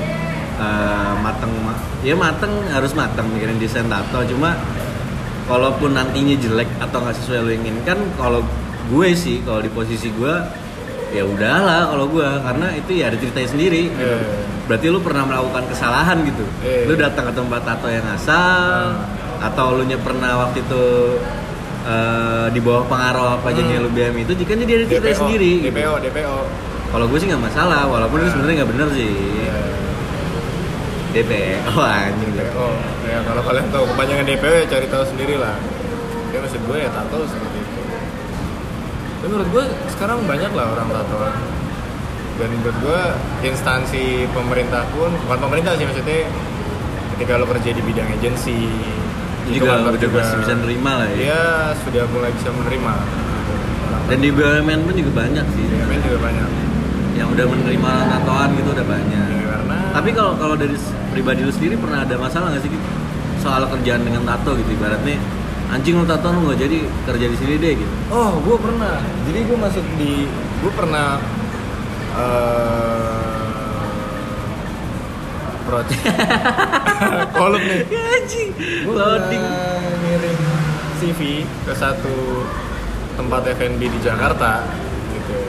uh, 0.59 1.15
mateng 1.23 1.55
ma- 1.62 1.79
ya 2.03 2.19
mateng 2.19 2.51
harus 2.69 2.91
mateng 2.93 3.31
mikirin 3.31 3.57
desain 3.57 3.87
tato 3.87 4.27
cuma 4.27 4.59
kalaupun 5.44 5.92
nantinya 5.92 6.35
jelek 6.35 6.70
atau 6.78 6.98
nggak 7.00 7.16
sesuai 7.16 7.38
lo 7.40 7.50
inginkan 7.50 7.98
kalau 8.14 8.40
gue 8.88 9.09
sih 9.12 9.42
kalau 9.42 9.59
di 9.59 9.68
posisi 9.68 10.11
gue 10.11 10.35
ya 11.12 11.22
udahlah 11.22 11.92
kalau 11.92 12.09
gue 12.09 12.24
karena 12.24 12.66
itu 12.72 12.90
ya 12.94 13.05
ada 13.07 13.16
ceritanya 13.16 13.48
sendiri 13.48 13.83
gitu. 13.88 14.00
Iya. 14.00 14.18
berarti 14.64 14.87
lu 14.88 15.00
pernah 15.02 15.24
melakukan 15.24 15.64
kesalahan 15.68 16.18
gitu 16.24 16.44
Iya. 16.62 16.88
lu 16.88 16.94
datang 16.96 17.24
ke 17.28 17.35
tempat 17.35 17.61
tato 17.62 17.87
yang 17.87 18.07
asal 18.09 18.96
atau 19.38 19.66
lu 19.74 19.85
nya 19.85 19.98
pernah 19.98 20.46
waktu 20.46 20.62
itu 20.62 20.85
eh, 21.85 22.46
di 22.48 22.61
bawah 22.62 22.87
pengaruh 22.87 23.28
apa 23.37 23.48
jadinya 23.50 23.83
lu 23.83 23.90
BM 23.90 24.14
itu 24.18 24.33
jika 24.35 24.55
dia 24.55 24.76
ada 24.78 24.87
ceritanya 24.87 25.16
sendiri 25.18 25.52
gitu. 25.61 25.74
DPO, 25.74 25.92
DPO. 26.00 26.37
kalau 26.88 27.05
gue 27.09 27.18
sih 27.18 27.26
nggak 27.26 27.42
masalah 27.42 27.83
walaupun 27.87 28.16
itu 28.20 28.28
sebenarnya 28.31 28.57
nggak 28.62 28.70
bener 28.70 28.88
sih 28.92 29.11
DP 29.11 29.71
oh 31.70 31.85
anjing 31.85 32.33
DPO. 32.33 32.68
Ya 33.05 33.18
kalau 33.22 33.42
kalian 33.42 33.66
tahu 33.68 33.85
kepanjangan 33.87 34.25
DPO 34.25 34.53
ya 34.55 34.64
cari 34.66 34.87
tahu 34.88 35.05
sendiri 35.07 35.35
lah. 35.37 35.57
Ya 36.33 36.38
maksud 36.40 36.61
gue 36.61 36.79
ya 36.79 36.88
tato 36.88 37.18
seperti 37.25 37.59
itu. 37.59 37.81
Tapi 39.20 39.29
menurut 39.29 39.48
gue 39.51 39.64
sekarang 39.92 40.18
banyak 40.25 40.51
lah 40.51 40.66
orang 40.68 40.88
tatoan. 40.88 41.35
Dan 42.33 42.48
menurut 42.51 42.77
gue 42.81 43.01
instansi 43.44 44.05
pemerintah 44.33 44.88
pun 44.90 45.12
bukan 45.20 45.38
pemerintah 45.38 45.77
sih 45.77 45.85
maksudnya 45.85 46.25
ketika 47.14 47.37
lo 47.37 47.44
kerja 47.44 47.70
di 47.70 47.83
bidang 47.85 48.09
agensi 48.11 48.57
juga 49.46 49.85
udah 49.85 50.09
masih 50.09 50.37
bisa 50.40 50.55
nerima 50.57 50.92
lah 50.96 51.09
ya 51.12 51.16
Dia 51.18 51.40
sudah 51.77 52.05
mulai 52.09 52.31
bisa 52.33 52.48
menerima. 52.51 52.94
dan 54.03 54.18
di 54.18 54.31
BUMN 54.33 54.81
pun 54.83 54.94
juga 54.96 55.12
banyak 55.14 55.46
sih 55.53 55.64
BUMN 55.68 56.01
juga 56.03 56.18
banyak. 56.18 56.48
yang 57.12 57.29
udah 57.29 57.46
menerima 57.46 57.92
tatoan 58.09 58.48
gitu 58.57 58.68
udah 58.72 58.87
banyak 58.88 59.27
Ya, 59.29 59.44
karena 59.44 59.77
tapi 59.92 60.11
kalau 60.11 60.33
kalau 60.35 60.55
dari 60.57 60.72
pribadi 61.12 61.44
lu 61.44 61.53
sendiri 61.53 61.77
pernah 61.77 62.09
ada 62.09 62.16
masalah 62.16 62.48
nggak 62.57 62.62
sih 62.64 62.72
gitu 62.72 62.87
soal 63.44 63.68
kerjaan 63.68 64.03
dengan 64.03 64.25
tato 64.25 64.57
gitu 64.57 64.70
ibaratnya 64.72 65.20
anjing 65.72 66.01
lu 66.01 66.05
tato 66.09 66.33
lu 66.33 66.48
nggak 66.48 66.59
jadi 66.64 66.79
kerja 67.09 67.27
di 67.29 67.37
sini 67.37 67.55
deh 67.61 67.72
gitu 67.77 67.92
Oh, 68.12 68.37
gue 68.44 68.57
pernah. 68.61 69.01
Jadi 69.25 69.40
gue 69.48 69.57
masuk 69.57 69.85
di, 69.96 70.29
gue 70.61 70.72
pernah 70.77 71.16
uh, 72.12 73.88
project. 75.64 76.03
Kolom 77.40 77.62
nih. 77.64 77.88
anjing 77.88 78.53
Gue 78.85 78.92
loading 78.92 79.46
ngirim 80.05 80.38
CV 81.01 81.48
ke 81.64 81.72
satu 81.72 82.44
tempat 83.16 83.48
F&B 83.57 83.81
di 83.81 83.98
Jakarta 84.05 84.61
gitu. 85.16 85.40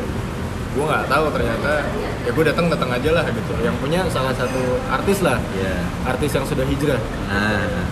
Gue 0.80 0.84
nggak 0.88 1.12
tahu 1.12 1.26
ternyata 1.36 1.84
ya 2.24 2.32
gue 2.32 2.46
datang 2.48 2.72
datang 2.72 2.90
aja 2.92 3.10
lah 3.12 3.26
gitu. 3.28 3.52
Yang 3.60 3.76
punya 3.84 4.00
salah 4.08 4.32
satu 4.36 4.80
artis 4.88 5.20
lah, 5.20 5.38
ya 5.60 5.76
artis 6.08 6.32
yang 6.32 6.46
sudah 6.48 6.64
hijrah. 6.64 7.00
nah 7.28 7.86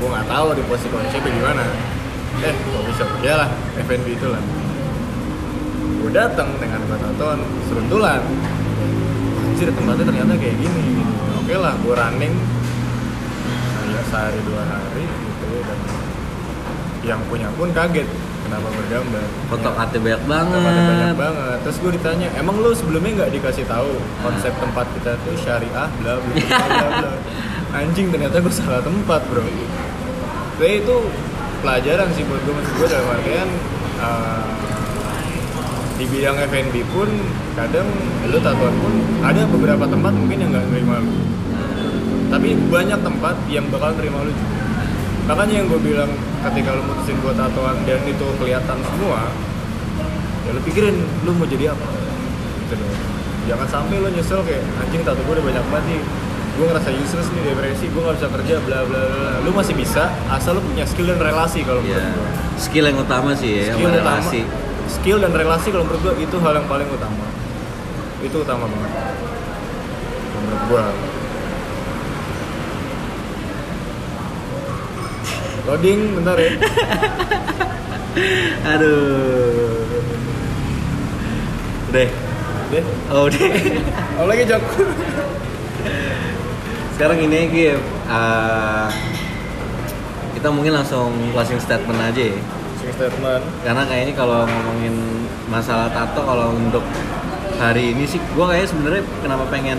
gue 0.00 0.08
nggak 0.08 0.26
tahu 0.30 0.46
di 0.56 0.62
posisi 0.64 0.88
konsepnya 0.88 1.30
gimana. 1.34 1.64
Eh 2.40 2.54
kok 2.54 2.82
bisa? 2.86 3.04
Ya 3.20 3.34
lah 3.36 3.48
F&B 3.76 4.06
itu 4.14 4.26
lah. 4.30 4.42
Gue 6.00 6.10
datang 6.14 6.48
dengan 6.62 6.80
bataton 6.88 7.38
seruntulan. 7.68 8.22
Anjir 9.50 9.68
tempatnya 9.76 10.04
ternyata 10.08 10.32
kayak 10.40 10.56
gini. 10.56 10.80
Gitu. 10.96 11.12
oke 11.44 11.54
lah 11.58 11.74
gue 11.84 11.94
running. 11.94 12.34
Saya 13.76 14.02
sehari 14.08 14.40
dua 14.46 14.62
hari 14.64 15.04
gitu. 15.04 15.46
Dan 15.66 15.78
yang 17.04 17.20
punya 17.28 17.50
pun 17.58 17.68
kaget 17.74 18.08
kenapa 18.50 18.68
bergambar? 18.74 19.24
Foto 19.46 19.70
Ya, 19.70 19.98
banyak 20.02 20.22
banget 20.26 20.60
banyak 20.90 21.14
banget. 21.14 21.56
terus 21.62 21.76
gue 21.78 21.90
ditanya 21.94 22.28
emang 22.34 22.58
lu 22.58 22.74
sebelumnya 22.74 23.22
nggak 23.22 23.30
dikasih 23.38 23.64
tahu 23.70 23.94
konsep 24.26 24.50
tempat 24.58 24.90
kita 24.98 25.14
tuh 25.22 25.34
syariah 25.38 25.86
bla 26.02 26.18
bla 26.18 26.34
bla 26.34 26.88
bla 26.98 27.12
anjing 27.78 28.10
ternyata 28.10 28.42
gue 28.42 28.50
salah 28.50 28.82
tempat 28.82 29.22
bro. 29.30 29.46
Tapi 30.58 30.82
itu 30.82 30.96
pelajaran 31.62 32.08
sih 32.12 32.26
buat 32.26 32.42
gue 32.42 32.54
maksud 32.58 32.74
gue 32.74 32.88
dalam 32.90 33.08
artian 33.14 33.48
uh, 34.02 34.44
di 35.94 36.04
bidang 36.08 36.36
F&B 36.40 36.74
pun 36.90 37.08
kadang 37.54 37.86
lu 38.26 38.38
tatoan 38.40 38.74
pun 38.80 38.94
ada 39.20 39.44
beberapa 39.46 39.84
tempat 39.86 40.12
mungkin 40.16 40.36
yang 40.42 40.50
nggak 40.50 40.66
nerima 40.74 40.98
lu. 40.98 41.12
Tapi 42.30 42.48
banyak 42.70 43.00
tempat 43.04 43.36
yang 43.46 43.66
bakal 43.70 43.94
terima 43.94 44.26
lu 44.26 44.32
juga 44.34 44.58
makanya 45.30 45.62
yang 45.62 45.70
gue 45.70 45.78
bilang 45.78 46.10
ketika 46.50 46.74
lu 46.74 46.82
mutusin 46.90 47.14
buat 47.22 47.38
tatoan 47.38 47.78
dan 47.86 48.02
itu 48.02 48.26
kelihatan 48.42 48.78
semua 48.82 49.30
ya 50.42 50.50
lu 50.50 50.60
pikirin 50.66 50.98
lu 51.22 51.30
mau 51.38 51.46
jadi 51.46 51.70
apa? 51.70 51.86
Gitu 52.66 52.74
loh 52.74 52.90
jangan 53.46 53.68
sampai 53.70 54.02
lu 54.02 54.10
nyesel 54.10 54.42
kayak 54.42 54.66
anjing 54.82 55.06
tato 55.06 55.22
gue 55.22 55.34
udah 55.38 55.44
banyak 55.46 55.64
banget 55.70 55.86
nih. 55.86 56.02
Gue 56.58 56.66
ngerasa 56.66 56.90
useless 56.92 57.30
nih 57.30 57.42
depresi 57.46 57.86
gue 57.88 58.00
gak 58.02 58.16
bisa 58.18 58.28
kerja 58.28 58.54
bla 58.66 58.78
bla 58.84 59.00
bla 59.06 59.32
lu 59.46 59.54
masih 59.54 59.72
bisa 59.78 60.10
asal 60.34 60.58
lu 60.58 60.62
punya 60.66 60.82
skill 60.82 61.06
dan 61.06 61.22
relasi 61.22 61.62
kalau 61.62 61.78
menurut 61.78 62.02
ya 62.02 62.10
gue 62.10 62.28
skill 62.58 62.84
yang 62.90 62.98
utama 62.98 63.30
sih 63.38 63.50
ya 63.54 63.62
skill 63.72 63.86
sama 63.86 63.86
utama. 63.86 64.02
relasi. 64.02 64.40
Skill 64.90 65.18
dan 65.22 65.30
relasi 65.30 65.68
kalau 65.70 65.84
menurut 65.86 66.02
gue 66.02 66.14
itu 66.26 66.36
hal 66.42 66.52
yang 66.58 66.66
paling 66.66 66.88
utama. 66.90 67.24
Itu 68.20 68.36
utama 68.42 68.66
banget. 68.66 68.92
Menurut 70.34 70.62
gue 70.66 70.82
loading 75.70 76.18
bentar 76.18 76.34
ya. 76.34 76.50
Aduh. 78.74 79.86
Deh 81.94 82.10
deh 82.70 82.86
oh 83.10 83.26
deh 83.26 83.50
oh 84.18 84.26
lagi 84.30 84.46
jok? 84.46 84.62
Sekarang 86.94 87.18
ini 87.18 87.50
Gif 87.50 87.82
uh, 88.06 88.86
kita 90.38 90.48
mungkin 90.54 90.78
langsung 90.78 91.10
closing 91.34 91.58
statement 91.58 91.98
aja 91.98 92.30
ya. 92.30 92.38
Sing 92.78 92.90
statement. 92.94 93.42
Karena 93.66 93.82
kayaknya 93.86 94.14
kalau 94.14 94.46
ngomongin 94.46 94.94
masalah 95.50 95.90
tato 95.90 96.22
kalau 96.22 96.54
untuk 96.54 96.82
hari 97.58 97.90
ini 97.90 98.06
sih 98.06 98.22
gue 98.22 98.44
kayaknya 98.46 98.68
sebenarnya 98.70 99.02
kenapa 99.20 99.44
pengen 99.50 99.78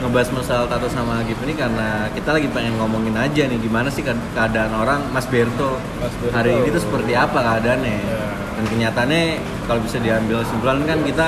ngebahas 0.00 0.28
masalah 0.32 0.66
tato 0.66 0.88
sama 0.88 1.20
Agif 1.20 1.36
ini 1.38 1.52
karena 1.52 1.88
kita 2.10 2.32
lagi 2.32 2.48
pengen 2.48 2.74
ngomongin 2.74 3.12
aja 3.12 3.42
nih 3.44 3.58
gimana 3.58 3.86
sih 3.86 4.00
kead- 4.00 4.32
keadaan 4.32 4.72
orang 4.74 5.00
Mas 5.10 5.24
Berto, 5.24 5.76
Mas 5.98 6.14
Berto. 6.16 6.32
hari 6.32 6.52
ini 6.54 6.68
tuh 6.70 6.80
seperti 6.80 7.12
apa 7.14 7.36
keadaannya 7.38 7.98
Ya. 8.00 8.24
dan 8.56 8.64
kenyataannya 8.66 9.22
kalau 9.64 9.80
bisa 9.80 9.96
diambil 9.98 10.40
kesimpulan 10.40 10.80
kan 10.82 10.98
kita 11.02 11.26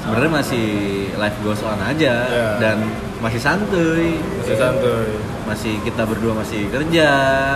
sebenarnya 0.00 0.32
masih 0.34 0.66
life 1.14 1.36
goes 1.40 1.60
on 1.60 1.76
aja 1.78 2.14
Ya. 2.24 2.48
dan 2.56 2.80
masih 3.20 3.36
santuy 3.38 4.16
masih 4.34 4.56
santuy 4.56 5.08
masih 5.44 5.76
kita 5.82 6.02
berdua 6.02 6.32
masih 6.34 6.68
kerja 6.68 7.10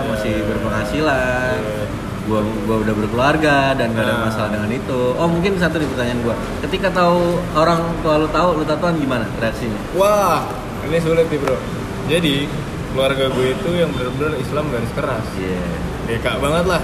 masih 0.04 0.44
berpenghasilan 0.44 1.56
Ya. 1.56 1.84
Gua 2.24 2.40
gua 2.64 2.76
udah 2.80 2.94
berkeluarga 2.94 3.56
dan 3.72 3.92
gak 3.92 4.02
ada 4.02 4.14
Nah. 4.14 4.22
masalah 4.26 4.50
dengan 4.50 4.70
itu. 4.70 5.00
Oh 5.14 5.28
mungkin 5.28 5.56
satu 5.56 5.76
di 5.76 5.86
pertanyaan 5.86 6.20
gua. 6.20 6.34
Ketika 6.60 6.88
tahu 6.88 7.20
orang 7.52 7.80
tua 8.00 8.14
lu 8.16 8.28
tahu 8.28 8.48
lu 8.58 8.64
tatoan 8.64 8.96
gimana 8.96 9.28
reaksinya? 9.36 9.76
Wah 9.94 10.44
ini 10.82 10.98
sulit 10.98 11.28
nih 11.28 11.38
bro. 11.38 11.56
Jadi 12.04 12.34
keluarga 12.90 13.26
gue 13.26 13.46
itu 13.50 13.70
yang 13.74 13.90
benar-benar 13.90 14.36
Islam 14.36 14.64
garis 14.68 14.92
keras. 14.92 15.26
Iya. 15.34 15.60
DK 16.06 16.26
banget 16.38 16.64
lah. 16.68 16.82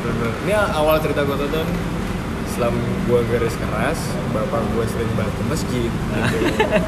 Bener-bener. 0.00 0.32
ini 0.42 0.52
awal 0.54 0.96
cerita 0.98 1.20
gue 1.20 1.36
tonton 1.36 1.66
Islam 2.46 2.74
gue 3.04 3.20
garis 3.28 3.52
keras 3.54 3.98
bapak 4.30 4.62
gue 4.70 4.84
sering 4.86 5.10
banget 5.12 5.34
ke 5.34 5.44
masjid 5.46 5.90
gitu. 5.90 6.36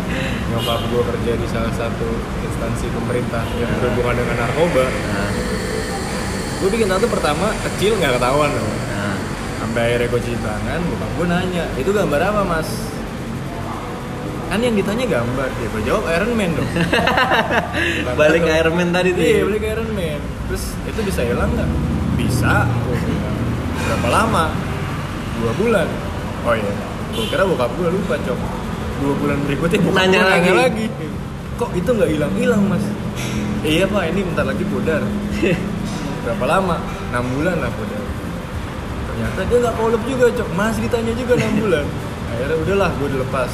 nyokap 0.51 0.81
gue 0.83 1.03
kerja 1.05 1.33
di 1.35 1.47
salah 1.47 1.73
satu 1.73 2.09
instansi 2.41 2.87
pemerintah 2.91 3.45
yang 3.57 3.71
berhubungan 3.77 4.15
dengan 4.17 4.37
narkoba. 4.41 4.85
Nah, 4.87 5.31
gue 6.63 6.71
bikin 6.71 6.87
tato 6.87 7.11
pertama 7.11 7.51
kecil 7.67 7.99
nggak 7.99 8.23
ketahuan 8.23 8.51
loh 8.55 8.71
nah. 8.95 9.19
sampai 9.59 9.81
akhirnya 9.83 10.07
gue 10.15 10.21
cuci 10.23 10.39
tangan 10.39 10.79
bokap 10.87 11.11
gue 11.19 11.27
nanya 11.27 11.65
itu 11.75 11.91
gambar 11.91 12.21
apa 12.23 12.43
mas? 12.47 12.71
Kan 14.53 14.61
yang 14.61 14.77
ditanya 14.77 15.09
gambar 15.09 15.49
gue 15.49 15.83
jawab 15.89 16.05
Iron 16.13 16.37
Man 16.37 16.53
dong. 16.53 16.69
Balik 18.21 18.45
ke 18.45 18.53
Iron 18.53 18.75
Man 18.77 18.93
tadi 18.93 19.17
tuh. 19.17 19.25
Iya 19.25 19.41
ya? 19.41 19.45
balik 19.49 19.61
ke 19.65 19.69
Iron 19.73 19.91
Man. 19.97 20.21
Terus 20.21 20.65
itu 20.85 21.01
bisa 21.09 21.21
hilang 21.25 21.49
nggak? 21.57 21.69
Bisa. 22.21 22.69
Berapa 23.89 24.09
lama? 24.13 24.53
Dua 25.41 25.53
bulan. 25.57 25.89
Oh 26.45 26.53
iya. 26.53 26.75
Gue 27.17 27.25
kira 27.33 27.49
bokap 27.49 27.73
gue 27.81 27.89
lupa 27.97 28.15
cok. 28.21 28.39
Dua 29.01 29.15
bulan 29.25 29.39
berikutnya 29.49 29.79
bokap 29.89 29.97
Nanya 30.05 30.21
gua 30.21 30.33
lagi. 30.37 30.53
lagi. 30.53 30.87
Kok 31.57 31.71
itu 31.73 31.89
nggak 31.89 32.11
hilang 32.13 32.33
hilang 32.37 32.63
mas? 32.69 32.85
Iya 33.65 33.89
pak. 33.89 34.03
Ini 34.13 34.21
bentar 34.21 34.45
lagi 34.45 34.65
pudar 34.69 35.01
berapa 36.23 36.45
lama? 36.47 36.77
Enam 37.11 37.25
bulan 37.35 37.57
lah 37.59 37.71
pudar 37.75 38.03
ternyata 39.13 39.41
dia 39.45 39.59
nggak 39.61 39.75
kolab 39.77 40.03
juga 40.09 40.25
cok. 40.33 40.49
Masih 40.57 40.81
ditanya 40.89 41.13
juga 41.13 41.33
enam 41.37 41.53
bulan. 41.61 41.85
Akhirnya 42.33 42.57
udahlah 42.65 42.91
gue 42.97 43.09
dilepas 43.13 43.51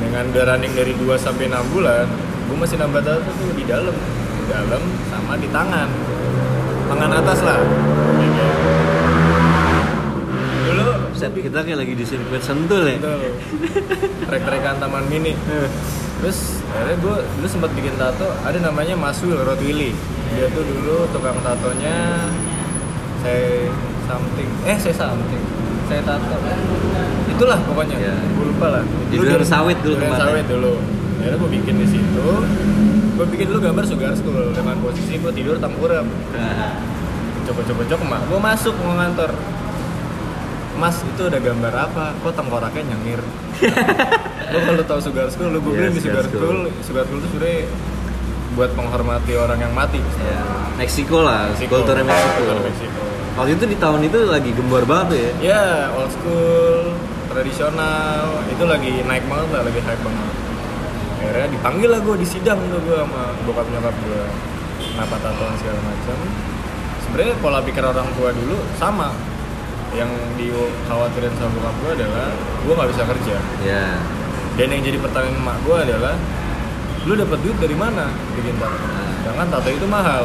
dengan 0.00 0.24
udah 0.32 0.44
running 0.50 0.72
dari 0.72 0.92
2 0.96 1.14
sampai 1.20 1.52
6 1.52 1.74
bulan 1.76 2.06
gue 2.44 2.56
masih 2.56 2.76
nambah 2.80 3.02
tato 3.04 3.28
tuh 3.28 3.52
di 3.52 3.64
dalam. 3.68 3.92
Di 4.40 4.44
dalam 4.48 4.82
sama 5.12 5.36
di 5.36 5.48
tangan. 5.52 5.88
Tangan 6.88 7.10
atas 7.12 7.38
lah. 7.44 7.58
Dulu 10.64 10.86
set 11.12 11.32
kita 11.36 11.60
kayak 11.60 11.78
lagi 11.84 11.92
di 11.96 12.04
sirkuit 12.04 12.40
sentul 12.40 12.88
ya. 12.88 12.96
Trek-trekan 14.24 14.80
taman 14.80 15.04
mini. 15.12 15.36
Terus 16.24 16.64
akhirnya 16.72 16.96
gue 17.04 17.16
dulu 17.36 17.46
sempat 17.48 17.70
bikin 17.76 18.00
tato 18.00 18.32
ada 18.44 18.56
namanya 18.60 18.96
Mas 18.96 19.20
Will 19.20 19.36
Rotwili 19.44 19.92
dia 20.26 20.46
tuh 20.48 20.64
dulu 20.64 20.96
tukang 21.10 21.38
tatonya 21.40 21.96
saya 23.20 23.68
something. 24.04 24.48
Eh 24.62 24.76
saya 24.76 24.94
something. 24.94 25.42
Saya 25.84 26.00
tato. 26.02 26.36
Itulah 27.26 27.58
pokoknya. 27.62 27.96
Iya. 27.98 28.14
gue 28.14 28.46
lupa 28.46 28.66
lah. 28.70 28.82
Dulu 29.08 29.22
Duren 29.22 29.38
dia- 29.38 29.46
Sawit 29.46 29.78
dulu 29.80 29.94
Duren 29.94 30.04
tempatnya. 30.06 30.26
sawit 30.30 30.46
dulu. 30.46 30.72
Akhirnya 31.14 31.36
gue 31.38 31.50
bikin 31.52 31.74
di 31.76 31.86
situ. 31.86 32.26
Gue 33.14 33.26
bikin 33.30 33.46
dulu 33.48 33.58
gambar 33.62 33.84
sugar 33.84 34.12
school. 34.12 34.50
Dengan 34.50 34.76
posisi 34.78 35.16
gue 35.16 35.32
tidur 35.32 35.56
tengkurap. 35.56 36.04
Nah, 36.30 36.72
cocok-cocok 37.44 37.98
emak 38.02 38.20
gue 38.24 38.40
masuk 38.42 38.74
mau 38.80 38.96
ngantor 38.96 39.30
Mas 40.74 40.98
itu 41.00 41.22
ada 41.22 41.38
gambar 41.38 41.70
apa? 41.72 42.04
Kok 42.18 42.34
tengkoraknya 42.34 42.82
nyengir? 42.84 43.22
lo 44.52 44.58
kalau 44.60 44.82
tahu 44.84 45.00
Sugar 45.00 45.30
School, 45.30 45.48
lo 45.48 45.62
googling 45.62 45.86
Iya, 45.86 45.94
di 45.94 46.02
Sugar 46.02 46.26
Sugar 46.26 46.34
School. 46.34 46.58
Sugar 46.82 47.02
School 47.06 47.20
itu 47.22 47.28
sebenarnya 47.30 47.62
buat 48.54 48.70
menghormati 48.72 49.34
orang 49.34 49.58
yang 49.58 49.74
mati. 49.74 49.98
ya. 49.98 50.38
Meksiko 50.74 51.22
lah 51.22 51.50
Meksiko 51.50 51.82
Kultur 51.82 51.98
Meksiko. 52.02 53.02
waktu 53.34 53.54
itu 53.54 53.64
di 53.66 53.76
tahun 53.78 54.00
itu 54.02 54.18
lagi 54.26 54.50
gembor 54.50 54.82
banget 54.86 55.06
tuh 55.10 55.18
ya 55.18 55.30
Ya, 55.42 55.64
old 55.94 56.10
school, 56.10 56.94
tradisional, 57.28 58.42
itu 58.46 58.62
lagi 58.62 59.02
naik 59.02 59.26
banget 59.26 59.48
lah, 59.50 59.62
lagi 59.66 59.78
hype 59.78 60.02
banget. 60.02 60.30
Akhirnya 61.18 61.48
dipanggil 61.50 61.88
lah 61.88 62.00
gue 62.00 62.16
di 62.16 62.26
sidang 62.26 62.58
tuh 62.68 62.80
gue 62.80 62.96
sama 62.96 63.22
bokap 63.42 63.66
nyokap 63.70 63.94
gue. 63.96 64.22
Kenapa 64.84 65.14
tatoan 65.18 65.54
segala 65.56 65.80
macam. 65.82 66.18
Sebenarnya 67.00 67.34
pola 67.38 67.58
pikir 67.62 67.82
orang 67.82 68.08
tua 68.14 68.30
dulu 68.30 68.56
sama. 68.76 69.10
yang 69.94 70.10
dikhawatirin 70.34 71.30
sama 71.38 71.54
bokap 71.54 71.74
gue 71.78 71.90
adalah 72.02 72.26
gue 72.66 72.74
nggak 72.74 72.90
bisa 72.90 73.02
kerja 73.06 73.36
ya 73.62 73.94
dan 74.58 74.66
yang 74.74 74.82
jadi 74.82 74.98
pertanyaan 74.98 75.38
emak 75.38 75.56
gue 75.62 75.76
adalah 75.86 76.14
lu 77.04 77.12
dapat 77.14 77.38
duit 77.40 77.56
dari 77.60 77.76
mana? 77.76 78.08
Bikin 78.34 78.56
tato 78.56 78.76
sedangkan 79.24 79.46
tato 79.48 79.68
itu 79.68 79.86
mahal. 79.88 80.24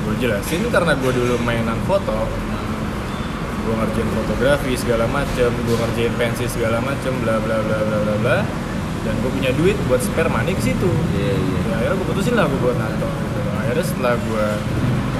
Gue 0.00 0.14
jelasin 0.16 0.64
karena 0.68 0.92
gue 0.96 1.10
dulu 1.12 1.34
mainan 1.40 1.76
foto 1.84 2.28
gue 3.60 3.74
ngerjain 3.76 4.08
fotografi 4.16 4.72
segala 4.72 5.04
macem 5.04 5.52
gue 5.52 5.76
ngerjain 5.76 6.14
pensi 6.16 6.48
segala 6.48 6.80
macem 6.80 7.12
bla 7.20 7.36
bla 7.38 7.60
bla 7.60 7.78
bla 7.84 7.98
bla 8.02 8.14
bla. 8.20 8.38
Dan 9.00 9.14
gue 9.20 9.30
punya 9.32 9.52
duit 9.56 9.76
buat 9.88 10.00
spare 10.00 10.28
money 10.28 10.52
ke 10.52 10.62
situ. 10.64 10.90
Iya 11.16 11.32
iya. 11.32 11.58
Ya 11.60 11.72
akhirnya 11.76 11.96
gue 12.00 12.06
putusin 12.08 12.34
lah 12.36 12.44
gue 12.48 12.60
buat 12.60 12.76
nato. 12.76 13.08
Gitu. 13.08 13.38
akhirnya 13.60 13.84
setelah 13.86 14.14
gue 14.18 14.46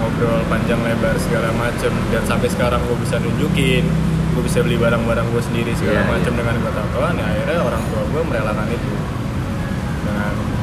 ngobrol 0.01 0.41
panjang 0.49 0.81
lebar 0.81 1.15
segala 1.21 1.53
macem 1.55 1.93
dan 2.09 2.23
sampai 2.25 2.49
sekarang 2.49 2.81
gue 2.81 2.97
bisa 3.05 3.21
nunjukin 3.21 3.85
gue 4.31 4.43
bisa 4.43 4.65
beli 4.65 4.81
barang-barang 4.81 5.27
gue 5.29 5.43
sendiri 5.45 5.71
segala 5.77 6.01
Iya, 6.03 6.09
macem 6.09 6.33
iya. 6.33 6.39
dengan 6.41 6.55
gue 6.57 6.73
tatoan 6.73 7.15
ya 7.21 7.27
akhirnya 7.29 7.61
orang 7.61 7.83
tua 7.93 8.03
gue 8.09 8.23
merelakan 8.25 8.67
itu 8.73 8.91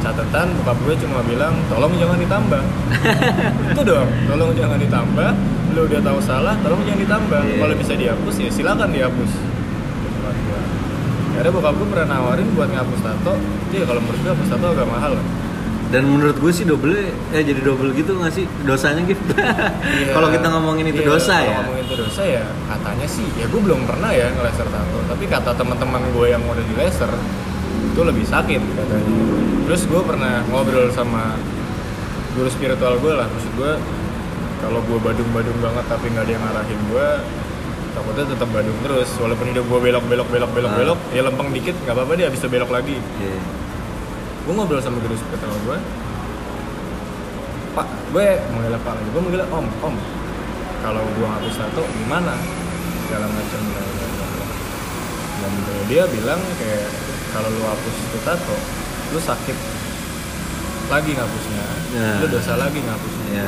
catatan 0.08 0.48
bokap 0.58 0.78
gue 0.82 0.96
cuma 1.04 1.20
bilang 1.22 1.54
tolong 1.68 1.92
jangan 1.96 2.16
ditambah. 2.16 2.62
Itu 3.76 3.82
dong 3.84 4.08
tolong 4.26 4.52
jangan 4.54 4.80
ditambah. 4.80 5.30
Lu 5.76 5.82
udah 5.84 6.00
tahu 6.00 6.20
salah 6.24 6.56
tolong 6.64 6.82
jangan 6.84 7.02
ditambah. 7.04 7.42
Iya. 7.44 7.58
kalau 7.60 7.76
bisa 7.76 7.94
dihapus 7.94 8.36
ya 8.40 8.50
silakan 8.50 8.90
dihapus. 8.90 9.32
Akhirnya 11.38 11.52
bokap 11.54 11.74
gue 11.78 11.88
pernah 11.88 12.08
nawarin 12.10 12.48
buat 12.52 12.66
ngapus 12.68 13.00
tato. 13.00 13.34
Itu 13.70 13.74
ya 13.76 13.86
kalau 13.86 14.02
menurut 14.02 14.20
gue 14.20 14.32
hapus 14.32 14.48
tato 14.50 14.66
agak 14.68 14.88
mahal. 14.88 15.14
Dan 15.88 16.04
menurut 16.04 16.36
gue 16.36 16.52
sih 16.52 16.68
double 16.68 17.00
eh 17.32 17.44
jadi 17.46 17.62
double 17.64 17.94
gitu 17.94 18.18
nggak 18.18 18.34
sih? 18.34 18.44
Dosanya 18.64 19.06
gitu 19.06 19.24
Iya. 19.40 20.12
kalau 20.12 20.28
kita 20.28 20.48
ngomongin 20.52 20.92
itu 20.92 21.00
Iya, 21.00 21.08
dosa 21.08 21.36
ya. 21.40 21.64
ngomongin 21.64 21.84
itu 21.86 21.96
dosa 21.96 22.22
ya 22.28 22.44
katanya 22.68 23.08
sih 23.08 23.24
ya 23.40 23.48
gue 23.48 23.56
belum 23.56 23.88
pernah 23.88 24.12
ya 24.12 24.28
ngelaser 24.34 24.68
tato. 24.68 24.98
Tapi 25.08 25.24
kata 25.28 25.52
teman-teman 25.54 26.02
gue 26.12 26.28
yang 26.28 26.44
udah 26.44 26.60
di 26.60 26.76
laser 26.76 27.08
itu 27.98 28.06
lebih 28.06 28.30
sakit 28.30 28.62
katanya. 28.62 29.10
Terus 29.66 29.90
gue 29.90 30.02
pernah 30.06 30.46
ngobrol 30.54 30.86
sama 30.94 31.34
guru 32.38 32.46
spiritual 32.54 33.02
gue 33.02 33.10
lah. 33.10 33.26
Maksud 33.26 33.52
gue 33.58 33.74
kalau 34.62 34.86
gue 34.86 35.02
badung-badung 35.02 35.58
banget 35.58 35.86
tapi 35.90 36.14
nggak 36.14 36.30
ada 36.30 36.34
yang 36.38 36.44
ngarahin 36.46 36.82
gue 36.94 37.08
takutnya 37.98 38.26
tetap 38.38 38.50
badung 38.54 38.78
terus. 38.86 39.10
Walaupun 39.18 39.50
hidup 39.50 39.66
gue 39.66 39.80
belok 39.82 40.06
belok 40.06 40.30
belok 40.30 40.52
belok 40.54 40.70
Ah. 40.70 40.78
belok 40.78 41.00
ya 41.10 41.22
lempeng 41.26 41.50
dikit 41.50 41.74
nggak 41.74 41.96
apa-apa 41.98 42.14
dia 42.14 42.30
bisa 42.30 42.46
belok 42.46 42.70
lagi. 42.70 43.02
Iya. 43.02 43.42
gue 44.46 44.54
ngobrol 44.54 44.80
sama 44.80 45.02
guru 45.02 45.18
spiritual 45.18 45.58
gue 45.66 45.78
pak 47.74 47.88
gue 48.14 48.28
manggilnya 48.54 48.78
pak 48.86 48.94
lagi. 48.94 49.10
Gue 49.10 49.22
manggilnya 49.26 49.50
om 49.50 49.66
om 49.82 49.96
kalau 50.86 51.02
gue 51.02 51.26
ngapus 51.26 51.56
tato 51.66 51.82
gimana? 51.82 52.38
Segala 53.10 53.26
macam 53.26 53.62
dan 55.42 55.54
dia 55.90 56.04
bilang 56.14 56.42
kayak 56.62 57.17
kalau 57.30 57.50
lu 57.50 57.62
hapus 57.62 57.96
itu 57.98 58.18
tato 58.22 58.56
lu 59.08 59.20
sakit 59.20 59.58
lagi 60.88 61.12
ngapusnya 61.14 61.66
Ya. 61.90 62.20
lu 62.20 62.28
dosa 62.28 62.54
lagi 62.56 62.80
ngapusnya. 62.80 63.48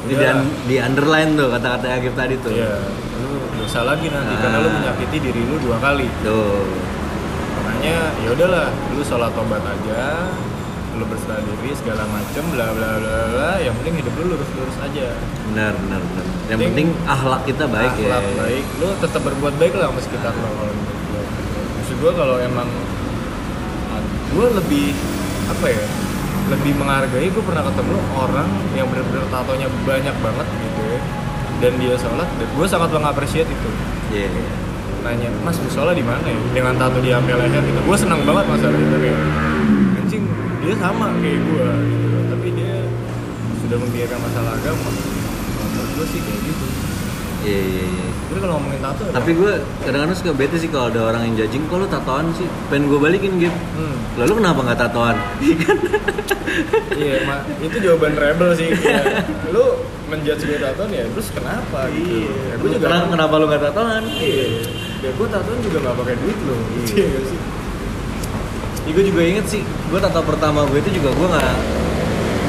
Ini 0.00 0.12
Udah. 0.14 0.32
di, 0.34 0.48
di 0.66 0.76
underline 0.78 1.32
tuh 1.32 1.48
kata-kata 1.50 1.86
Agib 1.90 2.12
tadi 2.12 2.36
tuh. 2.36 2.52
Iya, 2.52 2.76
lu 3.16 3.28
dosa 3.58 3.84
lagi 3.84 4.06
nanti 4.06 4.32
karena 4.34 4.58
lu 4.58 4.68
Ah. 4.68 4.74
menyakiti 4.74 5.16
diri 5.18 5.42
lu 5.42 5.56
dua 5.58 5.76
kali 5.76 6.08
Tuh. 6.20 6.64
makanya 7.58 7.96
ya 8.18 8.28
udahlah 8.30 8.66
lu 8.90 9.02
sholat 9.02 9.28
tobat 9.30 9.60
aja 9.60 10.00
lu 10.90 11.04
berserah 11.06 11.40
diri 11.40 11.72
segala 11.74 12.04
macem 12.06 12.44
bla 12.50 12.68
bla 12.70 12.90
bla 12.94 13.16
bla 13.30 13.50
yang 13.58 13.72
penting 13.78 13.94
hidup 13.96 14.12
lu 14.14 14.24
lurus 14.30 14.50
lurus 14.54 14.76
aja 14.78 15.12
Benar, 15.48 15.72
benar, 15.78 16.00
benar. 16.02 16.24
Yang 16.46 16.58
Penting 16.58 16.68
penting 16.70 16.88
akhlak 17.06 17.42
kita 17.46 17.64
baik 17.66 17.92
ya. 17.94 18.08
Akhlak 18.10 18.24
baik 18.38 18.64
lu 18.76 18.88
tetap 18.98 19.20
berbuat 19.22 19.54
baik 19.56 19.72
lah 19.74 19.86
sama 19.88 20.00
sekitar 20.02 20.32
lo 20.34 20.48
kalau 20.50 20.74
maksud 21.74 21.96
gua 21.98 22.12
kalau 22.14 22.36
emang 22.38 22.68
gua 24.34 24.46
lebih 24.54 24.94
apa 25.50 25.66
ya 25.66 25.84
lebih 26.50 26.72
menghargai 26.78 27.30
gua 27.30 27.44
pernah 27.46 27.64
ketemu 27.70 27.96
orang 28.18 28.48
yang 28.74 28.86
benar-benar 28.90 29.26
tatonya 29.30 29.68
banyak 29.86 30.16
banget 30.18 30.46
gitu 30.46 30.82
ya. 30.82 31.00
Dan 31.60 31.72
dia 31.76 31.92
sholat 32.00 32.24
dan 32.40 32.48
gue 32.56 32.66
sangat 32.66 32.88
mengapresiasi 32.88 33.52
itu. 33.52 33.70
Iya. 34.16 34.32
iya. 34.32 34.52
nanya 35.00 35.28
mas 35.44 35.56
musola 35.60 35.92
di 35.92 36.04
mana 36.04 36.24
ya? 36.24 36.40
Dengan 36.56 36.76
tato 36.80 37.04
di 37.04 37.12
ambil 37.12 37.36
leher 37.36 37.60
gitu. 37.60 37.80
Gue 37.84 37.96
senang 38.00 38.24
banget 38.24 38.44
masalah 38.48 38.80
itu 38.80 38.96
kayak 38.96 39.20
anjing 40.00 40.24
dia 40.64 40.74
sama 40.80 41.12
kayak 41.20 41.40
gue 41.44 41.68
gitu. 41.84 42.08
Tapi 42.32 42.48
dia 42.56 42.74
sudah 43.60 43.76
membiarkan 43.76 44.18
masalah 44.24 44.52
agama. 44.56 44.88
Menurut 44.88 45.90
gue 46.00 46.06
sih 46.16 46.20
kayak 46.24 46.40
gitu 46.48 46.64
Iya, 47.40 47.56
iya, 47.58 47.84
iya. 47.88 48.06
jadi 48.28 48.38
kalau 48.38 48.54
ngomongin 48.56 48.80
tato 48.80 49.02
Tapi 49.08 49.30
gue 49.32 49.52
kadang-kadang 49.80 50.16
suka 50.16 50.32
bete 50.36 50.56
sih 50.60 50.68
kalau 50.68 50.86
ada 50.88 51.00
orang 51.08 51.22
yang 51.24 51.34
judging, 51.40 51.64
lu 51.64 51.88
tatoan 51.88 52.28
sih? 52.36 52.44
Pengen 52.68 52.92
gue 52.92 52.98
balikin 53.00 53.32
gitu. 53.38 53.56
hmm, 53.74 53.96
Lalu 54.20 54.32
kenapa 54.38 54.60
nggak 54.62 54.78
tatoan? 54.78 55.16
Iya 55.40 55.56
kan? 55.58 55.76
iya 56.92 57.14
ma- 57.24 57.46
itu 57.62 57.76
jawaban 57.78 58.12
rebel 58.12 58.50
sih 58.52 58.68
ya, 58.84 59.22
lu 59.48 59.64
menjudge 60.10 60.42
gue 60.42 60.58
tatoan 60.58 60.90
ya 60.90 61.06
terus 61.08 61.30
kenapa 61.30 61.86
gitu 61.94 62.26
ya, 62.26 62.54
gue 62.58 62.68
juga 62.74 62.86
kenapa, 62.90 63.06
kenapa 63.14 63.34
lu 63.38 63.44
nggak 63.46 63.62
tatoan? 63.70 64.02
iya 64.10 64.46
ya 65.00 65.10
gue 65.14 65.26
tatoan 65.30 65.58
juga 65.62 65.78
nggak 65.80 65.96
pakai 65.96 66.14
duit 66.18 66.38
lo 66.44 66.56
iya 66.90 67.04
nggak 67.06 67.24
sih 67.24 67.40
Ya, 68.80 68.96
gue 68.96 69.04
juga 69.06 69.22
inget 69.22 69.46
sih, 69.46 69.62
gue 69.62 69.98
tato 70.02 70.18
pertama 70.20 70.66
gue 70.66 70.82
itu 70.82 70.90
juga 70.90 71.14
gue 71.14 71.26
nggak 71.30 71.54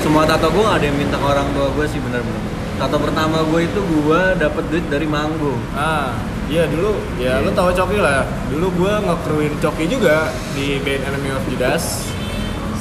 semua 0.01 0.25
tato 0.25 0.49
gue 0.49 0.57
nggak 0.57 0.73
ada 0.73 0.85
yang 0.89 0.97
minta 0.97 1.13
ke 1.13 1.27
orang 1.27 1.45
tua 1.53 1.69
gue 1.69 1.85
sih 1.85 2.01
bener-bener. 2.01 2.41
Tato 2.81 2.97
pertama 2.97 3.45
gue 3.45 3.61
itu 3.69 3.77
gue 3.77 4.21
dapet 4.41 4.63
duit 4.73 4.85
dari 4.89 5.05
manggung. 5.05 5.61
Ah, 5.77 6.17
iya 6.49 6.65
dulu 6.65 6.97
ya 7.21 7.37
lu 7.45 7.53
tahu 7.53 7.69
Coki 7.77 8.01
lah. 8.01 8.25
Dulu 8.49 8.73
gua 8.73 8.97
ngekruin 9.05 9.53
Coki 9.61 9.85
juga 9.85 10.33
di 10.57 10.81
band 10.81 11.13
Enemy 11.13 11.29
of 11.29 11.45
Judas 11.45 12.09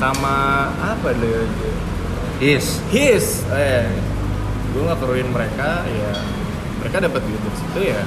sama 0.00 0.72
apa 0.80 1.12
deh? 1.12 1.44
Is. 2.40 2.80
His. 2.88 3.44
Eh, 3.52 3.92
gua 4.72 4.96
ngekruin 4.96 5.28
mereka 5.28 5.84
ya. 5.84 6.12
Mereka 6.80 6.96
dapat 7.04 7.20
duit 7.20 7.40
dari 7.44 7.56
situ 7.60 7.80
ya. 7.92 8.00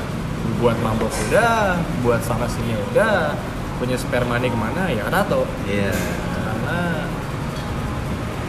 Buat 0.58 0.82
mabok 0.82 1.14
udah, 1.30 1.78
buat 2.02 2.26
sana 2.26 2.50
sini 2.50 2.74
udah, 2.90 3.38
punya 3.78 4.02
spare 4.02 4.26
money 4.26 4.50
ke 4.50 4.58
mana 4.58 4.90
ya 4.90 5.06
tato. 5.14 5.46
Iya. 5.70 5.94
Karena 6.42 7.06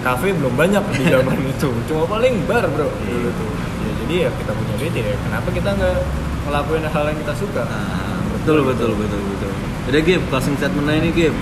kafe 0.05 0.37
belum 0.37 0.53
banyak 0.53 0.85
di 0.93 1.03
zaman 1.09 1.39
itu, 1.57 1.69
cuma 1.89 2.05
paling 2.05 2.45
bar 2.45 2.69
bro 2.69 2.93
dulu 2.93 3.31
tuh. 3.33 3.51
Ya, 3.81 3.91
jadi 4.05 4.15
ya 4.29 4.31
kita 4.37 4.53
punya 4.53 4.75
duit 4.77 4.93
ya, 4.93 5.17
kenapa 5.25 5.49
kita 5.49 5.71
nggak 5.73 5.99
ngelakuin 6.45 6.85
hal 6.85 7.05
yang 7.09 7.19
kita 7.25 7.35
suka? 7.41 7.63
Nah, 7.65 8.21
betul 8.37 8.69
betul 8.69 8.93
betul 8.93 9.21
betul. 9.33 9.53
Udah 9.89 10.01
Gib, 10.05 10.23
closing 10.29 10.57
statement 10.61 10.93
ini 10.93 11.11
Gib. 11.13 11.35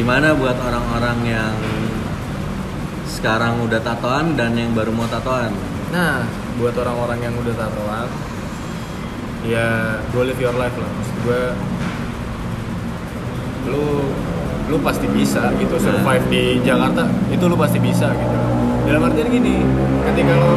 Gimana 0.00 0.32
buat 0.32 0.56
orang-orang 0.56 1.18
yang 1.26 1.54
sekarang 3.08 3.58
udah 3.66 3.82
tatoan 3.82 4.38
dan 4.38 4.54
yang 4.54 4.72
baru 4.72 4.94
mau 4.94 5.08
tatoan? 5.10 5.50
Nah, 5.90 6.22
buat 6.60 6.76
orang-orang 6.76 7.18
yang 7.18 7.34
udah 7.34 7.54
tatoan, 7.56 8.06
ya 9.42 9.98
go 10.14 10.22
live 10.22 10.38
your 10.38 10.54
life 10.54 10.76
lah. 10.76 10.86
Maksud 10.86 11.16
gue, 11.26 11.42
lu 14.68 14.76
pasti 14.84 15.06
bisa 15.08 15.48
gitu 15.56 15.74
survive 15.80 16.24
di 16.28 16.60
Jakarta 16.60 17.08
itu 17.32 17.44
lu 17.48 17.56
pasti 17.56 17.80
bisa 17.80 18.12
gitu. 18.12 18.36
Dalam 18.88 19.04
artian 19.04 19.28
gini, 19.28 19.60
ketika 20.08 20.32
lo 20.32 20.56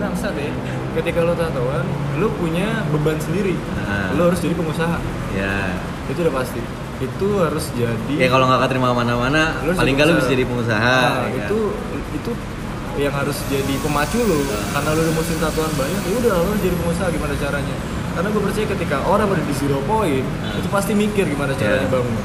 bangsat 0.00 0.34
ya, 0.36 0.52
ketika 1.00 1.20
lo 1.24 1.32
tatoan, 1.36 1.84
lu 2.16 2.32
punya 2.40 2.84
beban 2.92 3.16
sendiri. 3.20 3.56
Nah. 3.56 4.16
Lu 4.16 4.20
harus 4.28 4.40
jadi 4.40 4.56
pengusaha. 4.56 4.98
Ya. 5.36 5.76
Itu 6.08 6.24
udah 6.24 6.34
pasti. 6.40 6.60
Itu 7.00 7.28
harus 7.40 7.64
jadi 7.76 8.14
Ya 8.20 8.28
kalau 8.28 8.44
nggak 8.48 8.68
keterima 8.68 8.92
mana-mana, 8.92 9.56
Lu 9.64 9.72
paling 9.72 9.96
nggak 9.96 10.06
lu 10.08 10.14
bisa 10.20 10.28
jadi 10.32 10.44
pengusaha. 10.44 10.96
Nah, 10.96 11.28
ya 11.28 11.28
kan? 11.28 11.40
itu 11.44 11.60
itu 12.20 12.30
yang 13.00 13.14
harus 13.16 13.38
jadi 13.48 13.74
pemacu 13.80 14.18
lo 14.20 14.44
karena 14.76 14.90
lu 14.92 15.00
udah 15.08 15.14
musim 15.16 15.36
tatuan 15.40 15.72
banyak 15.72 16.02
ya 16.04 16.14
udah 16.20 16.32
lu 16.36 16.48
harus 16.52 16.60
jadi 16.60 16.76
pengusaha 16.84 17.08
gimana 17.08 17.34
caranya 17.38 17.76
karena 18.20 18.28
gue 18.30 18.42
percaya 18.44 18.66
ketika 18.68 18.96
orang 19.02 19.26
berada 19.26 19.42
di 19.42 19.56
zero 19.56 19.80
point 19.82 20.20
Nah. 20.20 20.52
itu 20.54 20.68
pasti 20.68 20.92
mikir 20.92 21.24
gimana 21.24 21.56
caranya 21.56 21.82
Iya. 21.82 21.90
bangun 21.90 22.24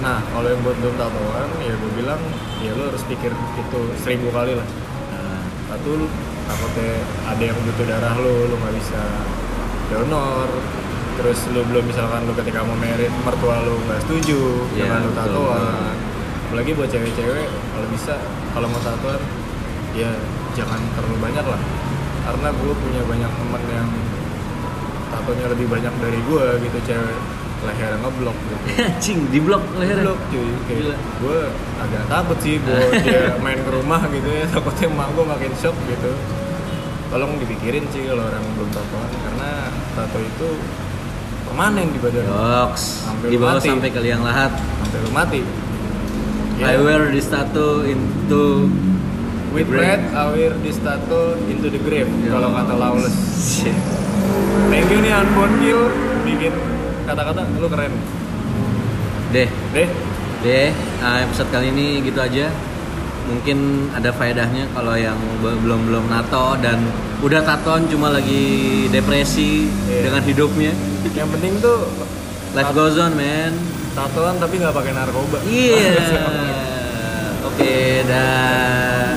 nah 0.00 0.22
kalau 0.24 0.46
yang 0.46 0.62
buat 0.62 0.76
belum 0.78 0.94
tatoan 0.94 1.48
ya 1.60 1.74
gue 1.74 1.90
bilang 1.94 2.20
ya 2.58 2.70
lu 2.72 2.82
harus 2.86 3.02
pikir 3.04 3.28
itu 3.34 3.80
seribu 3.98 4.30
kali 4.30 4.54
lah. 4.54 4.64
Nah, 5.10 5.42
satu 5.68 6.08
takutnya 6.46 6.90
ada 7.26 7.42
yang 7.42 7.58
butuh 7.58 7.84
darah 7.84 8.14
lu 8.16 8.48
lu 8.48 8.54
nggak 8.54 8.74
bisa 8.76 9.00
donor. 9.88 10.48
Terus 11.20 11.38
lu 11.52 11.60
belum 11.64 11.84
misalkan 11.84 12.24
lu 12.24 12.32
ketika 12.32 12.62
mau 12.62 12.72
merit 12.76 13.12
mertua 13.20 13.60
lu 13.60 13.76
nggak 13.82 14.00
setuju 14.00 14.40
Iya, 14.72 14.88
dengan 14.88 15.00
lu 15.02 15.10
betul, 15.10 15.20
tatoan. 15.20 15.94
apalagi 16.48 16.70
buat 16.72 16.88
cewek-cewek 16.88 17.46
kalau 17.70 17.86
bisa 17.92 18.14
kalau 18.50 18.66
mau 18.66 18.80
tatoan 18.80 19.20
ya 19.92 20.10
jangan 20.54 20.80
terlalu 20.94 21.16
banyak 21.18 21.44
lah. 21.44 21.60
Karena 22.24 22.48
gue 22.50 22.72
punya 22.74 23.02
banyak 23.04 23.30
temen 23.30 23.62
yang 23.68 23.88
tatonya 25.30 25.46
lebih 25.46 25.66
banyak 25.70 25.94
dari 26.02 26.18
gue 26.20 26.46
gitu 26.60 26.78
cewek 26.84 27.18
leher 27.60 27.92
ngeblok 27.94 28.34
gitu 28.40 28.56
Anjing, 28.82 29.18
di 29.30 29.38
blok 29.38 29.62
lehernya. 29.78 30.10
Blok 30.10 30.20
cuy, 30.26 30.50
kayak 30.66 30.98
gue 30.98 31.38
agak 31.78 32.02
takut 32.10 32.38
sih 32.42 32.58
buat 32.58 32.90
dia 33.06 33.38
main 33.38 33.62
ke 33.62 33.70
rumah 33.70 34.02
gitu 34.10 34.26
ya 34.26 34.44
takutnya 34.50 34.90
emak 34.90 35.08
gue 35.14 35.24
makin 35.24 35.52
shock 35.54 35.76
gitu 35.86 36.10
tolong 37.06 37.38
dipikirin 37.38 37.86
sih 37.90 38.10
kalau 38.10 38.26
orang 38.26 38.42
belum 38.58 38.70
tatoan 38.72 39.06
karena 39.12 39.50
tato 39.92 40.18
itu 40.18 40.48
permanen 41.46 41.86
di 41.90 41.98
badan 42.00 42.26
Yoks, 42.26 42.82
Sampai 43.06 43.26
di 43.28 43.36
bawah 43.38 43.54
mati. 43.54 43.68
sampai 43.68 43.88
ke 43.90 44.00
liang 44.00 44.22
lahat. 44.22 44.50
sampai 44.56 44.98
lu 44.98 45.10
mati 45.14 45.40
I 46.58 46.74
Ya. 46.74 46.76
wear 46.76 47.06
this 47.08 47.30
tattoo 47.30 47.86
into 47.86 48.66
with 49.50 49.64
pride 49.66 50.10
I 50.10 50.26
wear 50.34 50.52
this 50.58 50.76
tattoo 50.76 51.38
into 51.46 51.70
the 51.70 51.78
grave 51.78 52.10
kalau 52.26 52.50
kata 52.50 52.74
Lawless 52.74 53.14
Shit. 53.62 53.78
Thank 54.68 54.88
you 54.88 54.98
nih 54.98 55.12
Unborn 55.14 55.52
Kill 55.58 55.80
bikin 56.22 56.52
kata-kata 57.04 57.42
lu 57.56 57.66
keren 57.66 57.92
Deh, 59.30 59.46
deh 59.70 59.88
deh, 60.40 60.68
nah, 60.98 61.20
episode 61.20 61.46
kali 61.48 61.68
ini 61.68 62.00
gitu 62.00 62.16
aja. 62.16 62.48
Mungkin 63.28 63.58
ada 63.92 64.10
faedahnya 64.10 64.66
kalau 64.72 64.96
yang 64.96 65.14
be- 65.38 65.54
belum 65.54 65.86
belum 65.86 66.04
nato 66.08 66.58
dan 66.58 66.80
udah 67.20 67.44
tatoan 67.44 67.86
cuma 67.86 68.08
lagi 68.08 68.42
depresi 68.88 69.68
Iya. 69.86 70.08
dengan 70.08 70.22
hidupnya. 70.24 70.72
yang 71.12 71.28
penting 71.28 71.60
tuh 71.60 71.86
Life 72.50 72.72
goes 72.72 72.96
on, 72.96 73.14
man. 73.14 73.52
tatoan 73.92 74.40
tapi 74.40 74.58
nggak 74.58 74.72
pakai 74.72 74.92
narkoba 74.92 75.38
Iya. 75.44 75.94
Oke, 77.52 77.76
dah. 78.02 79.14